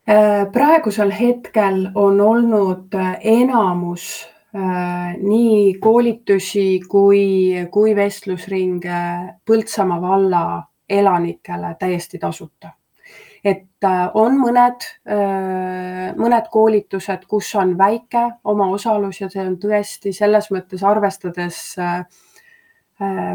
Äh, 0.09 0.47
praegusel 0.51 1.11
hetkel 1.13 1.91
on 1.95 2.21
olnud 2.21 2.95
äh, 2.97 3.19
enamus 3.21 4.25
äh, 4.55 5.13
nii 5.21 5.75
koolitusi 5.77 6.79
kui, 6.89 7.53
kui 7.71 7.93
vestlusringe 7.95 9.01
Põltsamaa 9.45 10.01
valla 10.01 10.41
elanikele 10.89 11.75
täiesti 11.79 12.17
tasuta. 12.17 12.73
et 13.43 13.85
on 14.13 14.35
mõned, 14.37 14.83
mõned 16.17 16.49
koolitused, 16.53 17.23
kus 17.29 17.47
on 17.57 17.71
väike 17.77 18.21
omaosalus 18.43 19.21
ja 19.21 19.29
see 19.33 19.41
on 19.41 19.55
tõesti 19.57 20.13
selles 20.13 20.51
mõttes 20.53 20.83
arvestades 20.85 21.57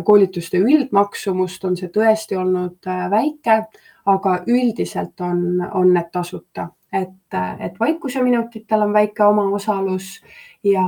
koolituste 0.07 0.61
üldmaksumust 0.63 1.65
on 1.67 1.75
see 1.81 1.91
tõesti 1.91 2.39
olnud 2.39 2.87
väike 3.11 3.65
aga 4.07 4.41
üldiselt 4.47 5.21
on, 5.21 5.61
on 5.75 5.93
need 5.95 6.11
tasuta, 6.13 6.69
et, 6.93 7.37
et 7.59 7.81
vaikuseminutitel 7.81 8.83
on 8.87 8.93
väike 8.95 9.25
omaosalus 9.25 10.21
ja, 10.65 10.85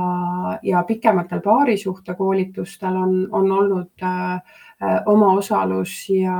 ja 0.63 0.83
pikematel 0.87 1.41
paarisuhtekoolitustel 1.43 2.95
on, 2.95 3.15
on 3.31 3.51
olnud 3.51 4.03
äh, 4.03 4.41
omaosalus 5.05 6.09
ja, 6.09 6.37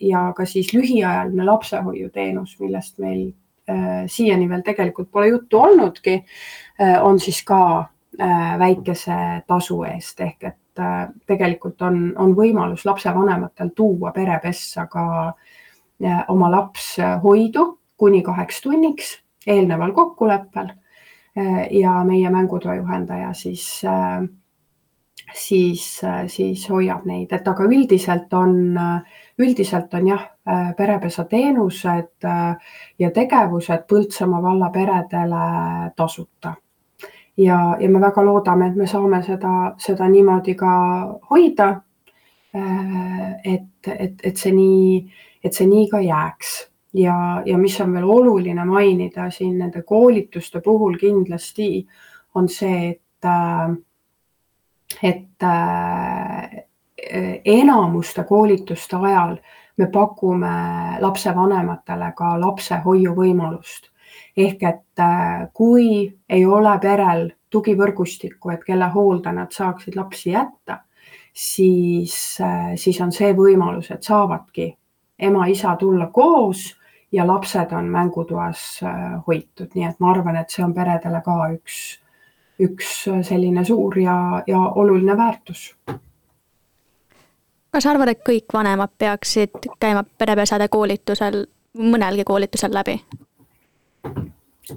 ja 0.00 0.32
ka 0.36 0.44
siis 0.44 0.74
lühiajaline 0.74 1.46
lapsehoiuteenus, 1.48 2.58
millest 2.60 2.98
meil 2.98 3.30
äh, 3.70 4.04
siiani 4.06 4.48
veel 4.48 4.62
tegelikult 4.66 5.10
pole 5.10 5.32
juttu 5.32 5.60
olnudki 5.60 6.18
äh,, 6.20 6.98
on 7.04 7.20
siis 7.20 7.40
ka 7.44 7.62
äh, 8.20 8.58
väikese 8.58 9.16
tasu 9.46 9.82
eest. 9.88 10.20
Ehk 10.20 10.44
et 10.44 10.78
äh, 10.84 11.08
tegelikult 11.26 11.82
on, 11.82 12.04
on 12.20 12.36
võimalus 12.36 12.84
lapsevanematel 12.84 13.72
tuua 13.76 14.12
perepessa 14.12 14.86
ka 14.92 15.08
äh, 15.28 15.58
oma 16.28 16.50
laps 16.50 16.96
hoidu 17.22 17.78
kuni 17.96 18.22
kaheks 18.22 18.60
tunniks 18.64 19.12
eelneval 19.46 19.92
kokkuleppel 19.92 20.72
ja 21.70 22.04
meie 22.04 22.30
mängutoa 22.30 22.74
juhendaja 22.74 23.32
siis, 23.32 23.82
siis, 25.34 26.00
siis 26.26 26.64
hoiab 26.70 27.06
neid, 27.08 27.32
et 27.32 27.48
aga 27.48 27.64
üldiselt 27.64 28.32
on, 28.36 28.74
üldiselt 29.38 29.94
on 29.94 30.10
jah, 30.10 30.26
perepesa 30.76 31.24
teenused 31.30 32.28
ja 32.98 33.10
tegevused 33.14 33.86
Põltsamaa 33.88 34.42
valla 34.42 34.70
peredele 34.74 35.46
tasuta. 35.96 36.54
ja, 37.36 37.76
ja 37.80 37.88
me 37.88 38.00
väga 38.00 38.24
loodame, 38.24 38.66
et 38.66 38.76
me 38.76 38.86
saame 38.86 39.22
seda, 39.22 39.74
seda 39.78 40.08
niimoodi 40.08 40.54
ka 40.54 40.72
hoida. 41.30 41.80
et, 42.52 43.88
et, 43.88 44.18
et 44.22 44.36
see 44.36 44.52
nii 44.52 44.96
et 45.44 45.54
see 45.54 45.66
nii 45.66 45.88
ka 45.90 46.00
jääks 46.00 46.72
ja, 46.92 47.42
ja 47.46 47.58
mis 47.58 47.80
on 47.80 47.92
veel 47.94 48.04
oluline 48.10 48.64
mainida 48.64 49.30
siin 49.30 49.58
nende 49.58 49.82
koolituste 49.82 50.60
puhul 50.60 50.98
kindlasti 51.00 51.86
on 52.34 52.48
see, 52.48 52.90
et, 52.90 53.24
äh, 53.24 53.76
et 55.02 55.42
äh, 55.42 56.64
enamuste 57.44 58.24
koolituste 58.24 58.96
ajal 58.96 59.36
me 59.76 59.86
pakume 59.86 60.52
lapsevanematele 61.00 62.12
ka 62.16 62.36
lapsehoiu 62.40 63.14
võimalust. 63.16 63.88
ehk 64.36 64.62
et 64.62 65.00
äh, 65.00 65.48
kui 65.52 66.12
ei 66.28 66.44
ole 66.46 66.78
perel 66.80 67.30
tugivõrgustikku, 67.50 68.50
et 68.52 68.64
kelle 68.64 68.88
hoolde 68.88 69.32
nad 69.32 69.52
saaksid 69.52 69.96
lapsi 69.96 70.30
jätta, 70.30 70.78
siis, 71.32 72.38
siis 72.76 73.00
on 73.00 73.12
see 73.12 73.32
võimalus, 73.36 73.90
et 73.90 74.02
saavadki 74.02 74.70
ema-isa 75.22 75.76
tulla 75.76 76.06
koos 76.06 76.76
ja 77.12 77.26
lapsed 77.26 77.72
on 77.72 77.84
mängutoas 77.84 78.80
äh, 78.82 79.24
hoitud, 79.26 79.70
nii 79.74 79.84
et 79.88 80.00
ma 80.00 80.10
arvan, 80.10 80.36
et 80.36 80.50
see 80.50 80.64
on 80.64 80.74
peredele 80.74 81.20
ka 81.24 81.36
üks, 81.54 81.80
üks 82.60 82.92
selline 83.28 83.64
suur 83.68 83.98
ja, 83.98 84.16
ja 84.46 84.60
oluline 84.60 85.16
väärtus. 85.16 85.74
kas 87.72 87.84
sa 87.84 87.90
arvad, 87.90 88.12
et 88.12 88.24
kõik 88.28 88.52
vanemad 88.52 88.94
peaksid 88.98 89.68
käima 89.80 90.04
perepesade 90.18 90.68
koolitusel, 90.68 91.44
mõnelgi 91.78 92.24
koolitusel 92.24 92.74
läbi? 92.74 92.98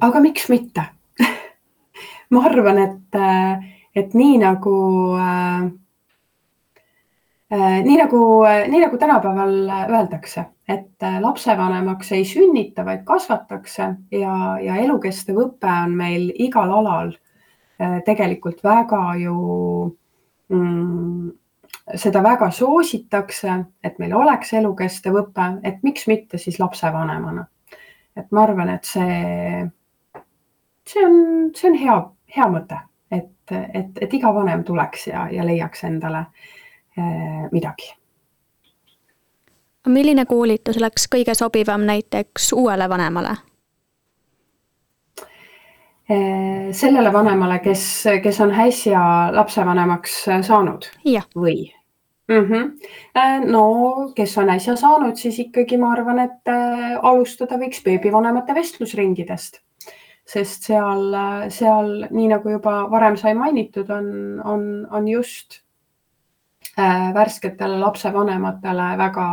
aga 0.02 0.20
miks 0.20 0.50
mitte 0.50 0.86
ma 2.36 2.46
arvan, 2.52 2.84
et, 2.84 3.20
äh, 3.20 3.66
et 3.96 4.14
nii 4.14 4.38
nagu 4.44 4.76
äh, 5.16 5.66
Äh, 5.66 5.85
nii 7.52 7.98
nagu, 7.98 8.20
nii 8.68 8.82
nagu 8.82 8.98
tänapäeval 8.98 9.70
öeldakse, 9.90 10.46
et 10.68 11.04
äh, 11.04 11.22
lapsevanemaks 11.22 12.12
ei 12.12 12.26
sünnita, 12.26 12.86
vaid 12.86 13.04
kasvatakse 13.06 13.90
ja, 14.12 14.36
ja 14.62 14.76
elukestev 14.82 15.38
õpe 15.44 15.70
on 15.84 15.94
meil 15.98 16.32
igal 16.42 16.72
alal 16.74 17.14
äh, 17.14 18.00
tegelikult 18.06 18.64
väga 18.66 19.02
ju 19.22 19.36
mm, 20.50 21.30
seda 21.96 22.24
väga 22.26 22.50
soositakse, 22.52 23.60
et 23.84 24.00
meil 24.02 24.16
oleks 24.18 24.54
elukestev 24.58 25.22
õpe, 25.22 25.52
et 25.64 25.84
miks 25.86 26.08
mitte 26.10 26.42
siis 26.42 26.60
lapsevanemana. 26.60 27.46
et 28.16 28.32
ma 28.32 28.44
arvan, 28.48 28.70
et 28.70 28.86
see, 28.88 29.70
see 30.88 31.06
on, 31.06 31.16
see 31.54 31.70
on 31.70 31.74
hea, 31.78 31.96
hea 32.38 32.46
mõte, 32.50 32.78
et, 33.12 33.52
et, 33.52 33.98
et 34.02 34.14
iga 34.14 34.32
vanem 34.34 34.64
tuleks 34.64 35.08
ja, 35.12 35.28
ja 35.32 35.46
leiaks 35.46 35.84
endale 35.84 36.22
eh, 36.24 36.55
midagi. 37.52 37.94
milline 39.88 40.26
koolitus 40.26 40.78
oleks 40.78 41.08
kõige 41.16 41.36
sobivam 41.36 41.82
näiteks 41.86 42.54
uuele 42.54 42.90
vanemale? 42.90 43.36
Eh, 46.10 46.70
sellele 46.72 47.14
vanemale, 47.14 47.60
kes, 47.60 48.04
kes 48.24 48.40
on 48.42 48.52
äsja 48.52 49.02
lapsevanemaks 49.34 50.20
saanud 50.46 50.86
või? 51.34 51.72
Mm 52.30 52.46
-hmm. 52.46 53.50
no 53.52 53.64
kes 54.16 54.38
on 54.38 54.50
äsja 54.50 54.76
saanud, 54.76 55.16
siis 55.16 55.40
ikkagi 55.40 55.78
ma 55.78 55.92
arvan, 55.92 56.20
et 56.20 56.48
äh, 56.48 57.00
alustada 57.02 57.58
võiks 57.58 57.84
beebivanemate 57.84 58.54
vestlusringidest, 58.54 59.62
sest 60.26 60.64
seal, 60.64 61.14
seal 61.50 62.08
nii 62.12 62.28
nagu 62.28 62.50
juba 62.50 62.90
varem 62.92 63.18
sai 63.18 63.34
mainitud, 63.34 63.90
on, 63.90 64.42
on, 64.44 64.88
on 64.92 65.08
just 65.08 65.60
äh, 65.60 65.65
värsketele 67.14 67.78
lapsevanematele 67.80 68.98
väga 68.98 69.28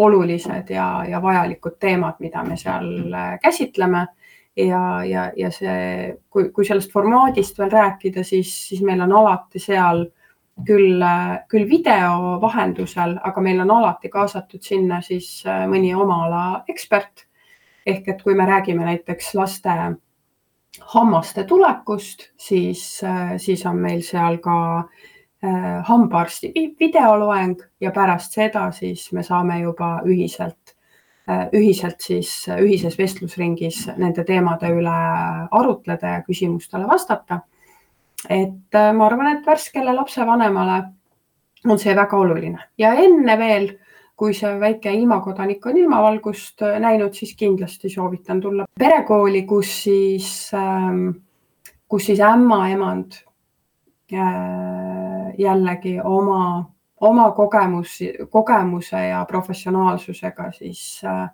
olulised 0.00 0.70
ja, 0.72 1.04
ja 1.08 1.22
vajalikud 1.22 1.76
teemad, 1.78 2.16
mida 2.20 2.44
me 2.44 2.56
seal 2.56 3.12
käsitleme 3.42 4.06
ja, 4.56 5.04
ja, 5.04 5.32
ja 5.36 5.50
see, 5.52 6.16
kui, 6.30 6.48
kui 6.54 6.66
sellest 6.66 6.92
formaadist 6.92 7.58
veel 7.58 7.70
rääkida, 7.72 8.24
siis, 8.26 8.52
siis 8.68 8.82
meil 8.86 9.00
on 9.04 9.12
alati 9.20 9.62
seal 9.62 10.06
küll, 10.66 11.02
küll 11.50 11.68
video 11.68 12.38
vahendusel, 12.42 13.16
aga 13.24 13.44
meil 13.44 13.60
on 13.64 13.72
alati 13.78 14.10
kaasatud 14.12 14.62
sinna 14.64 15.00
siis 15.04 15.40
äh, 15.48 15.64
mõni 15.70 15.94
oma 15.96 16.24
ala 16.26 16.44
ekspert. 16.68 17.26
ehk 17.86 18.08
et 18.08 18.22
kui 18.22 18.34
me 18.34 18.44
räägime 18.46 18.84
näiteks 18.84 19.34
laste 19.34 19.76
hammaste 20.92 21.44
tulekust, 21.44 22.30
siis, 22.36 23.02
äh, 23.04 23.36
siis 23.38 23.64
on 23.66 23.78
meil 23.80 24.02
seal 24.02 24.38
ka 24.38 24.56
äh, 24.78 25.09
hambaarsti 25.40 26.50
videoloeng 26.80 27.62
ja 27.80 27.90
pärast 27.96 28.34
seda 28.36 28.66
siis 28.76 29.06
me 29.16 29.22
saame 29.24 29.60
juba 29.62 30.02
ühiselt 30.04 30.74
Äh, 31.30 31.48
ühiselt 31.52 32.00
siis 32.02 32.30
äh, 32.48 32.58
ühises 32.64 32.96
vestlusringis 32.98 33.84
nende 34.00 34.24
teemade 34.26 34.70
üle 34.72 34.94
arutleda 35.52 36.14
ja 36.16 36.22
küsimustele 36.26 36.88
vastata. 36.88 37.42
et 38.28 38.74
äh, 38.74 38.92
ma 38.92 39.06
arvan, 39.06 39.36
et 39.36 39.46
värskele 39.46 39.92
lapsevanemale 39.94 40.78
on 41.68 41.78
see 41.78 41.94
väga 41.96 42.16
oluline 42.16 42.64
ja 42.78 42.94
enne 43.04 43.36
veel, 43.38 43.68
kui 44.16 44.34
see 44.34 44.50
väike 44.60 44.92
ilmakodanik 44.96 45.66
on 45.66 45.78
ilmavalgust 45.78 46.64
näinud, 46.82 47.14
siis 47.14 47.36
kindlasti 47.36 47.92
soovitan 47.92 48.40
tulla 48.40 48.66
perekooli, 48.78 49.44
kus 49.48 49.70
siis, 49.84 50.28
ähm, 50.56 51.06
kus 51.88 52.10
siis 52.10 52.20
ämmaemand 52.20 53.20
jällegi 55.38 55.98
oma 56.04 56.70
oma 57.00 57.30
kogemus, 57.30 57.98
kogemuse 58.30 59.06
ja 59.08 59.24
professionaalsusega 59.24 60.52
siis 60.52 61.02
äh, 61.04 61.30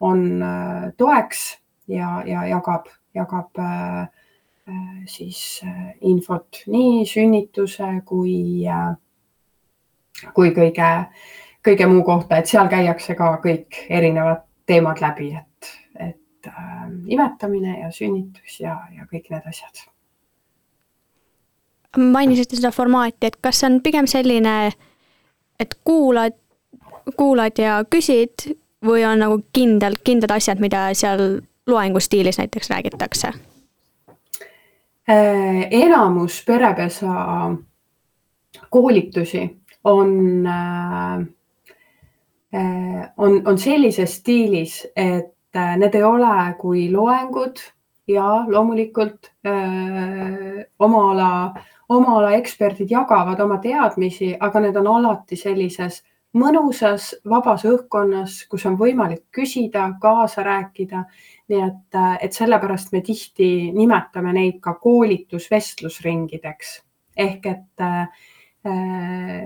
on 0.00 0.42
äh, 0.42 0.92
toeks 0.96 1.58
ja, 1.88 2.22
ja 2.26 2.46
jagab, 2.46 2.86
jagab 3.14 3.58
äh, 3.58 4.08
siis 5.06 5.62
infot 6.00 6.62
nii 6.66 7.06
sünnituse 7.08 7.88
kui, 8.06 8.66
kui 10.36 10.50
kõige, 10.52 10.90
kõige 11.64 11.88
muu 11.88 12.04
kohta, 12.04 12.36
et 12.36 12.52
seal 12.52 12.68
käiakse 12.68 13.16
ka 13.16 13.32
kõik 13.40 13.80
erinevad 13.88 14.44
teemad 14.68 15.00
läbi, 15.00 15.30
et, 15.40 15.70
et 15.96 16.50
imetamine 17.08 17.78
ja 17.80 17.88
sünnitus 17.88 18.60
ja, 18.60 18.76
ja 18.92 19.08
kõik 19.08 19.32
need 19.32 19.48
asjad. 19.48 19.88
Mainisite 21.96 22.56
seda 22.56 22.70
formaati, 22.74 23.26
et 23.26 23.36
kas 23.42 23.60
see 23.60 23.70
on 23.70 23.80
pigem 23.82 24.06
selline 24.06 24.58
et 25.60 25.74
kuulad, 25.84 26.36
kuulad 27.16 27.58
ja 27.58 27.82
küsid 27.90 28.50
või 28.84 29.04
on 29.06 29.22
nagu 29.24 29.40
kindel, 29.52 29.98
kindlad 30.04 30.36
asjad, 30.36 30.60
mida 30.62 30.88
seal 30.94 31.40
loengu 31.68 32.00
stiilis 32.00 32.38
näiteks 32.38 32.70
räägitakse? 32.70 33.32
Äh, 35.08 35.64
enamus 35.70 36.42
perepesa 36.46 37.14
koolitusi 38.70 39.42
on, 39.84 40.46
äh, 40.46 41.18
äh, 42.54 43.10
on, 43.16 43.42
on 43.48 43.58
sellises 43.58 44.16
stiilis, 44.20 44.86
et 44.96 45.34
need 45.76 45.94
ei 45.96 46.02
ole 46.04 46.54
kui 46.60 46.90
loengud 46.92 47.60
ja 48.08 48.44
loomulikult 48.46 49.30
öö, 49.46 50.64
oma 50.78 51.00
ala 51.12 51.30
oma 51.88 52.18
ala 52.18 52.32
eksperdid 52.36 52.90
jagavad 52.90 53.40
oma 53.40 53.58
teadmisi, 53.62 54.36
aga 54.40 54.60
need 54.60 54.76
on 54.76 54.86
alati 54.86 55.36
sellises 55.36 56.02
mõnusas, 56.36 57.14
vabas 57.28 57.64
õhkkonnas, 57.64 58.46
kus 58.50 58.66
on 58.68 58.76
võimalik 58.78 59.24
küsida, 59.32 59.92
kaasa 60.00 60.42
rääkida. 60.44 61.04
nii 61.48 61.62
et, 61.64 61.94
et 62.20 62.32
sellepärast 62.32 62.92
me 62.92 63.00
tihti 63.00 63.72
nimetame 63.72 64.32
neid 64.32 64.60
ka 64.60 64.74
koolitusvestlusringideks 64.74 66.82
ehk 67.18 67.46
et 67.46 67.82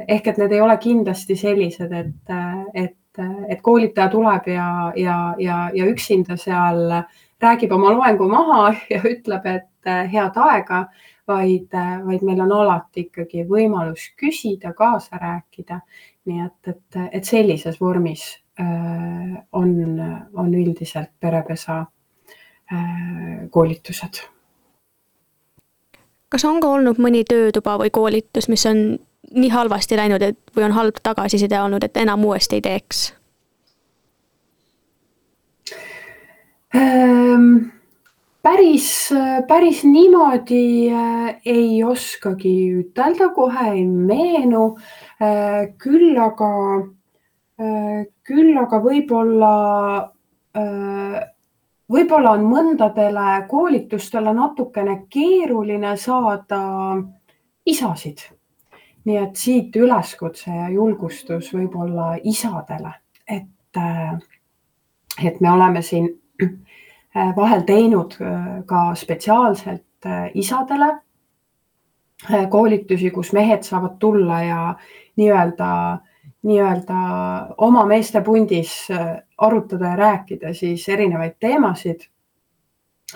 ehk 0.08 0.26
et 0.26 0.38
need 0.40 0.52
ei 0.52 0.60
ole 0.60 0.76
kindlasti 0.80 1.36
sellised, 1.36 1.92
et, 1.92 2.30
et, 2.74 3.18
et 3.48 3.60
koolitaja 3.62 4.08
tuleb 4.10 4.48
ja, 4.48 4.92
ja, 4.96 5.34
ja, 5.38 5.70
ja 5.74 5.86
üksinda 5.86 6.36
seal 6.40 7.02
räägib 7.42 7.72
oma 7.76 7.92
loengu 7.92 8.28
maha 8.28 8.72
ja 8.92 9.02
ütleb, 9.04 9.46
et 9.46 9.92
head 10.12 10.38
aega 10.38 10.86
vaid, 11.32 11.74
vaid 12.06 12.24
meil 12.26 12.40
on 12.44 12.52
alati 12.60 13.06
ikkagi 13.06 13.46
võimalus 13.48 14.10
küsida, 14.20 14.74
kaasa 14.76 15.18
rääkida. 15.20 15.80
nii 16.24 16.44
et, 16.44 16.68
et, 16.70 16.98
et 17.18 17.24
sellises 17.24 17.80
vormis 17.80 18.22
äh, 18.60 18.66
on, 19.52 19.72
on 20.34 20.54
üldiselt 20.54 21.10
perepesa 21.20 21.80
äh, 22.72 23.48
koolitused. 23.50 24.22
kas 26.28 26.44
on 26.44 26.60
ka 26.60 26.68
olnud 26.68 26.98
mõni 26.98 27.24
töötuba 27.28 27.78
või 27.78 27.90
koolitus, 27.90 28.48
mis 28.48 28.66
on 28.66 28.98
nii 29.32 29.50
halvasti 29.50 29.96
läinud, 29.96 30.22
et 30.22 30.38
või 30.56 30.64
on 30.68 30.72
halb 30.78 31.02
tagasiside 31.02 31.60
olnud, 31.60 31.84
et 31.84 31.96
enam 31.96 32.24
uuesti 32.24 32.60
ei 32.60 32.64
teeks 32.64 33.12
ähm,? 36.74 37.81
Päris, 38.42 39.10
päris 39.48 39.84
niimoodi 39.84 40.90
äh, 40.90 41.40
ei 41.44 41.84
oskagi 41.84 42.54
ütelda, 42.82 43.30
kohe 43.34 43.68
ei 43.70 43.86
meenu. 43.86 44.76
Äh, 45.22 45.72
küll 45.78 46.18
aga, 46.18 46.50
äh, 47.60 48.02
küll 48.26 48.58
aga 48.58 48.82
võib-olla, 48.82 49.54
võib-olla 51.92 52.32
on 52.36 52.42
mõndadele 52.44 53.46
koolitustele 53.48 54.34
natukene 54.36 54.98
keeruline 55.08 55.96
saada 55.96 56.60
isasid. 57.66 58.28
nii 59.04 59.16
et 59.18 59.36
siit 59.36 59.74
üleskutse 59.76 60.52
ja 60.52 60.68
julgustus 60.70 61.48
võib-olla 61.54 62.12
isadele, 62.22 62.92
et, 63.26 63.80
et 65.24 65.40
me 65.40 65.50
oleme 65.50 65.82
siin 65.82 66.06
vahel 67.14 67.62
teinud 67.68 68.16
äh, 68.20 68.62
ka 68.66 68.92
spetsiaalselt 68.94 70.06
äh, 70.06 70.30
isadele 70.34 70.98
koolitusi, 72.50 73.10
kus 73.10 73.32
mehed 73.34 73.64
saavad 73.66 73.96
tulla 73.98 74.36
ja 74.46 74.58
nii-öelda, 75.18 75.68
nii-öelda 76.46 76.98
oma 77.66 77.82
meestepundis 77.90 78.76
arutada 79.38 79.88
ja 79.90 79.96
rääkida 79.96 80.52
siis 80.54 80.84
erinevaid 80.88 81.34
teemasid. 81.42 82.04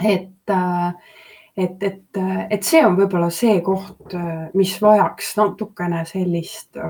et, 0.04 0.50
et, 1.56 1.82
et, 1.82 2.18
et 2.50 2.66
see 2.66 2.82
on 2.86 2.98
võib-olla 2.98 3.30
see 3.30 3.60
koht, 3.62 4.16
mis 4.58 4.74
vajaks 4.82 5.36
natukene 5.38 6.02
sellist 6.10 6.82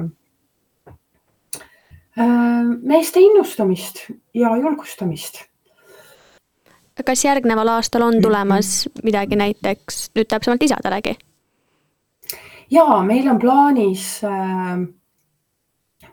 meeste 2.16 3.20
innustamist 3.20 4.07
ja 4.34 4.57
julgustamist 4.57 5.44
kas 7.05 7.24
järgneval 7.24 7.68
aastal 7.68 8.03
on 8.03 8.20
tulemas 8.22 8.88
midagi 9.05 9.36
näiteks 9.36 10.11
nüüd 10.16 10.28
täpsemalt 10.28 10.62
isadelegi? 10.62 11.16
ja 12.70 12.86
meil 13.07 13.28
on 13.30 13.38
plaanis 13.38 14.24
äh, 14.24 14.86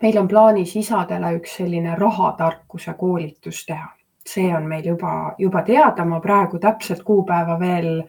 meil 0.03 0.17
on 0.19 0.27
plaanis 0.27 0.75
isadele 0.75 1.33
üks 1.37 1.57
selline 1.59 1.95
rahatarkuse 1.99 2.93
koolitus 2.99 3.63
teha, 3.67 3.87
see 4.27 4.49
on 4.55 4.67
meil 4.67 4.85
juba, 4.93 5.33
juba 5.39 5.63
teada, 5.63 6.05
ma 6.05 6.19
praegu 6.23 6.59
täpset 6.59 7.03
kuupäeva 7.07 7.57
veel, 7.59 8.03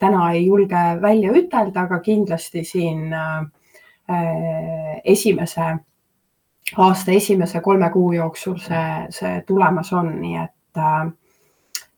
täna 0.00 0.30
ei 0.32 0.46
julge 0.46 0.82
välja 1.02 1.32
ütelda, 1.36 1.84
aga 1.84 1.98
kindlasti 2.00 2.64
siin 2.64 3.12
esimese 5.04 5.66
aasta 6.76 7.12
esimese 7.12 7.60
kolme 7.64 7.90
kuu 7.92 8.12
jooksul 8.16 8.56
see, 8.60 8.88
see 9.12 9.42
tulemas 9.48 9.92
on, 9.92 10.14
nii 10.20 10.36
et, 10.42 10.54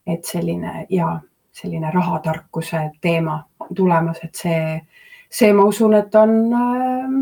et 0.06 0.24
selline 0.24 0.86
ja 0.90 1.20
selline 1.52 1.90
rahatarkuse 1.94 2.90
teema 3.00 3.42
tulemas, 3.76 4.18
et 4.24 4.34
see, 4.34 4.80
see, 5.30 5.52
ma 5.52 5.64
usun, 5.64 5.94
et 5.94 6.14
on 6.14 6.30
äh, 6.54 7.14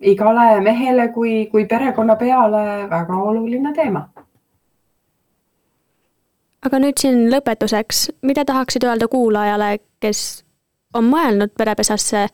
igale 0.00 0.60
mehele 0.60 1.08
kui, 1.12 1.46
kui 1.50 1.66
perekonnapeale 1.66 2.90
väga 2.90 3.16
oluline 3.16 3.72
teema. 3.74 4.08
aga 6.64 6.78
nüüd 6.80 6.96
siin 6.96 7.26
lõpetuseks, 7.28 8.06
mida 8.24 8.44
tahaksid 8.48 8.86
öelda 8.88 9.08
kuulajale, 9.12 9.78
kes 10.00 10.44
on 10.96 11.10
mõelnud 11.12 11.52
perepesasse 11.58 12.26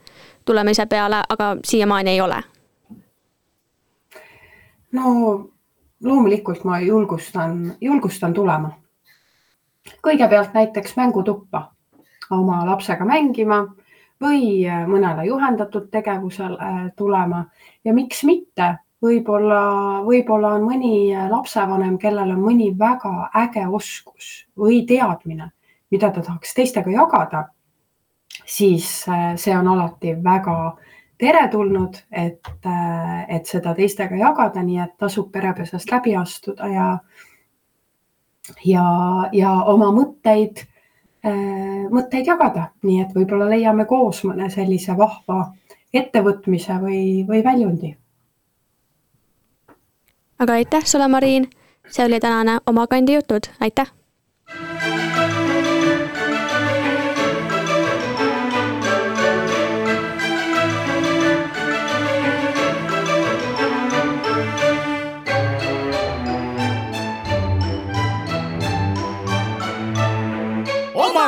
tulemise 0.47 0.87
peale, 0.87 1.25
aga 1.29 1.57
siiamaani 1.65 2.11
ei 2.11 2.21
ole? 2.21 2.43
no 4.93 5.11
loomulikult 6.05 6.65
ma 6.65 6.81
julgustan, 6.81 7.75
julgustan 7.81 8.35
tulema. 8.35 8.71
Kõigepealt 10.05 10.55
näiteks 10.55 10.97
mängutuppa 10.97 11.71
oma 12.31 12.65
lapsega 12.67 13.05
mängima 13.05 13.65
või 14.21 14.69
äh, 14.69 14.85
mõnele 14.89 15.25
juhendatud 15.27 15.89
tegevusele 15.91 16.59
äh, 16.61 16.81
tulema. 16.97 17.45
Ja 17.85 17.95
miks 17.97 18.23
mitte, 18.29 18.75
võib-olla, 19.03 19.63
võib-olla 20.07 20.55
on 20.59 20.67
mõni 20.69 21.11
äh, 21.15 21.29
lapsevanem, 21.31 21.97
kellel 21.99 22.35
on 22.37 22.45
mõni 22.45 22.71
väga 22.79 23.31
äge 23.45 23.67
oskus 23.67 24.31
või 24.59 24.85
teadmine, 24.87 25.51
mida 25.91 26.13
ta 26.13 26.23
tahaks 26.23 26.55
teistega 26.55 26.93
jagada, 26.95 27.49
siis 28.47 28.87
see 29.37 29.55
on 29.57 29.69
alati 29.69 30.15
väga 30.23 30.55
teretulnud, 31.21 31.99
et, 32.17 32.49
et 33.29 33.47
seda 33.47 33.75
teistega 33.77 34.17
jagada, 34.17 34.63
nii 34.65 34.79
et 34.81 34.95
tasub 34.99 35.29
perepesast 35.33 35.91
läbi 35.93 36.15
astuda 36.17 36.69
ja 36.71 36.87
ja, 38.65 38.85
ja 39.33 39.53
oma 39.73 39.93
mõtteid 39.95 40.67
Äh, 41.21 41.89
mõtteid 41.93 42.25
jagada, 42.31 42.71
nii 42.81 43.03
et 43.03 43.11
võib-olla 43.13 43.51
leiame 43.51 43.85
koos 43.85 44.23
mõne 44.25 44.47
sellise 44.49 44.95
vahva 44.97 45.51
ettevõtmise 45.93 46.79
või, 46.81 47.01
või 47.29 47.43
väljundi. 47.45 47.91
aga 50.41 50.53
aitäh 50.57 50.87
sulle, 50.89 51.09
Mariin, 51.13 51.51
see 51.85 52.07
oli 52.07 52.21
tänane 52.21 52.59
Oma 52.67 52.87
kandi 52.87 53.19
jutud, 53.19 53.51
aitäh! 53.61 53.93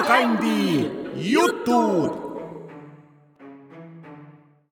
Kandi 0.09 0.89
jutud 1.17 2.11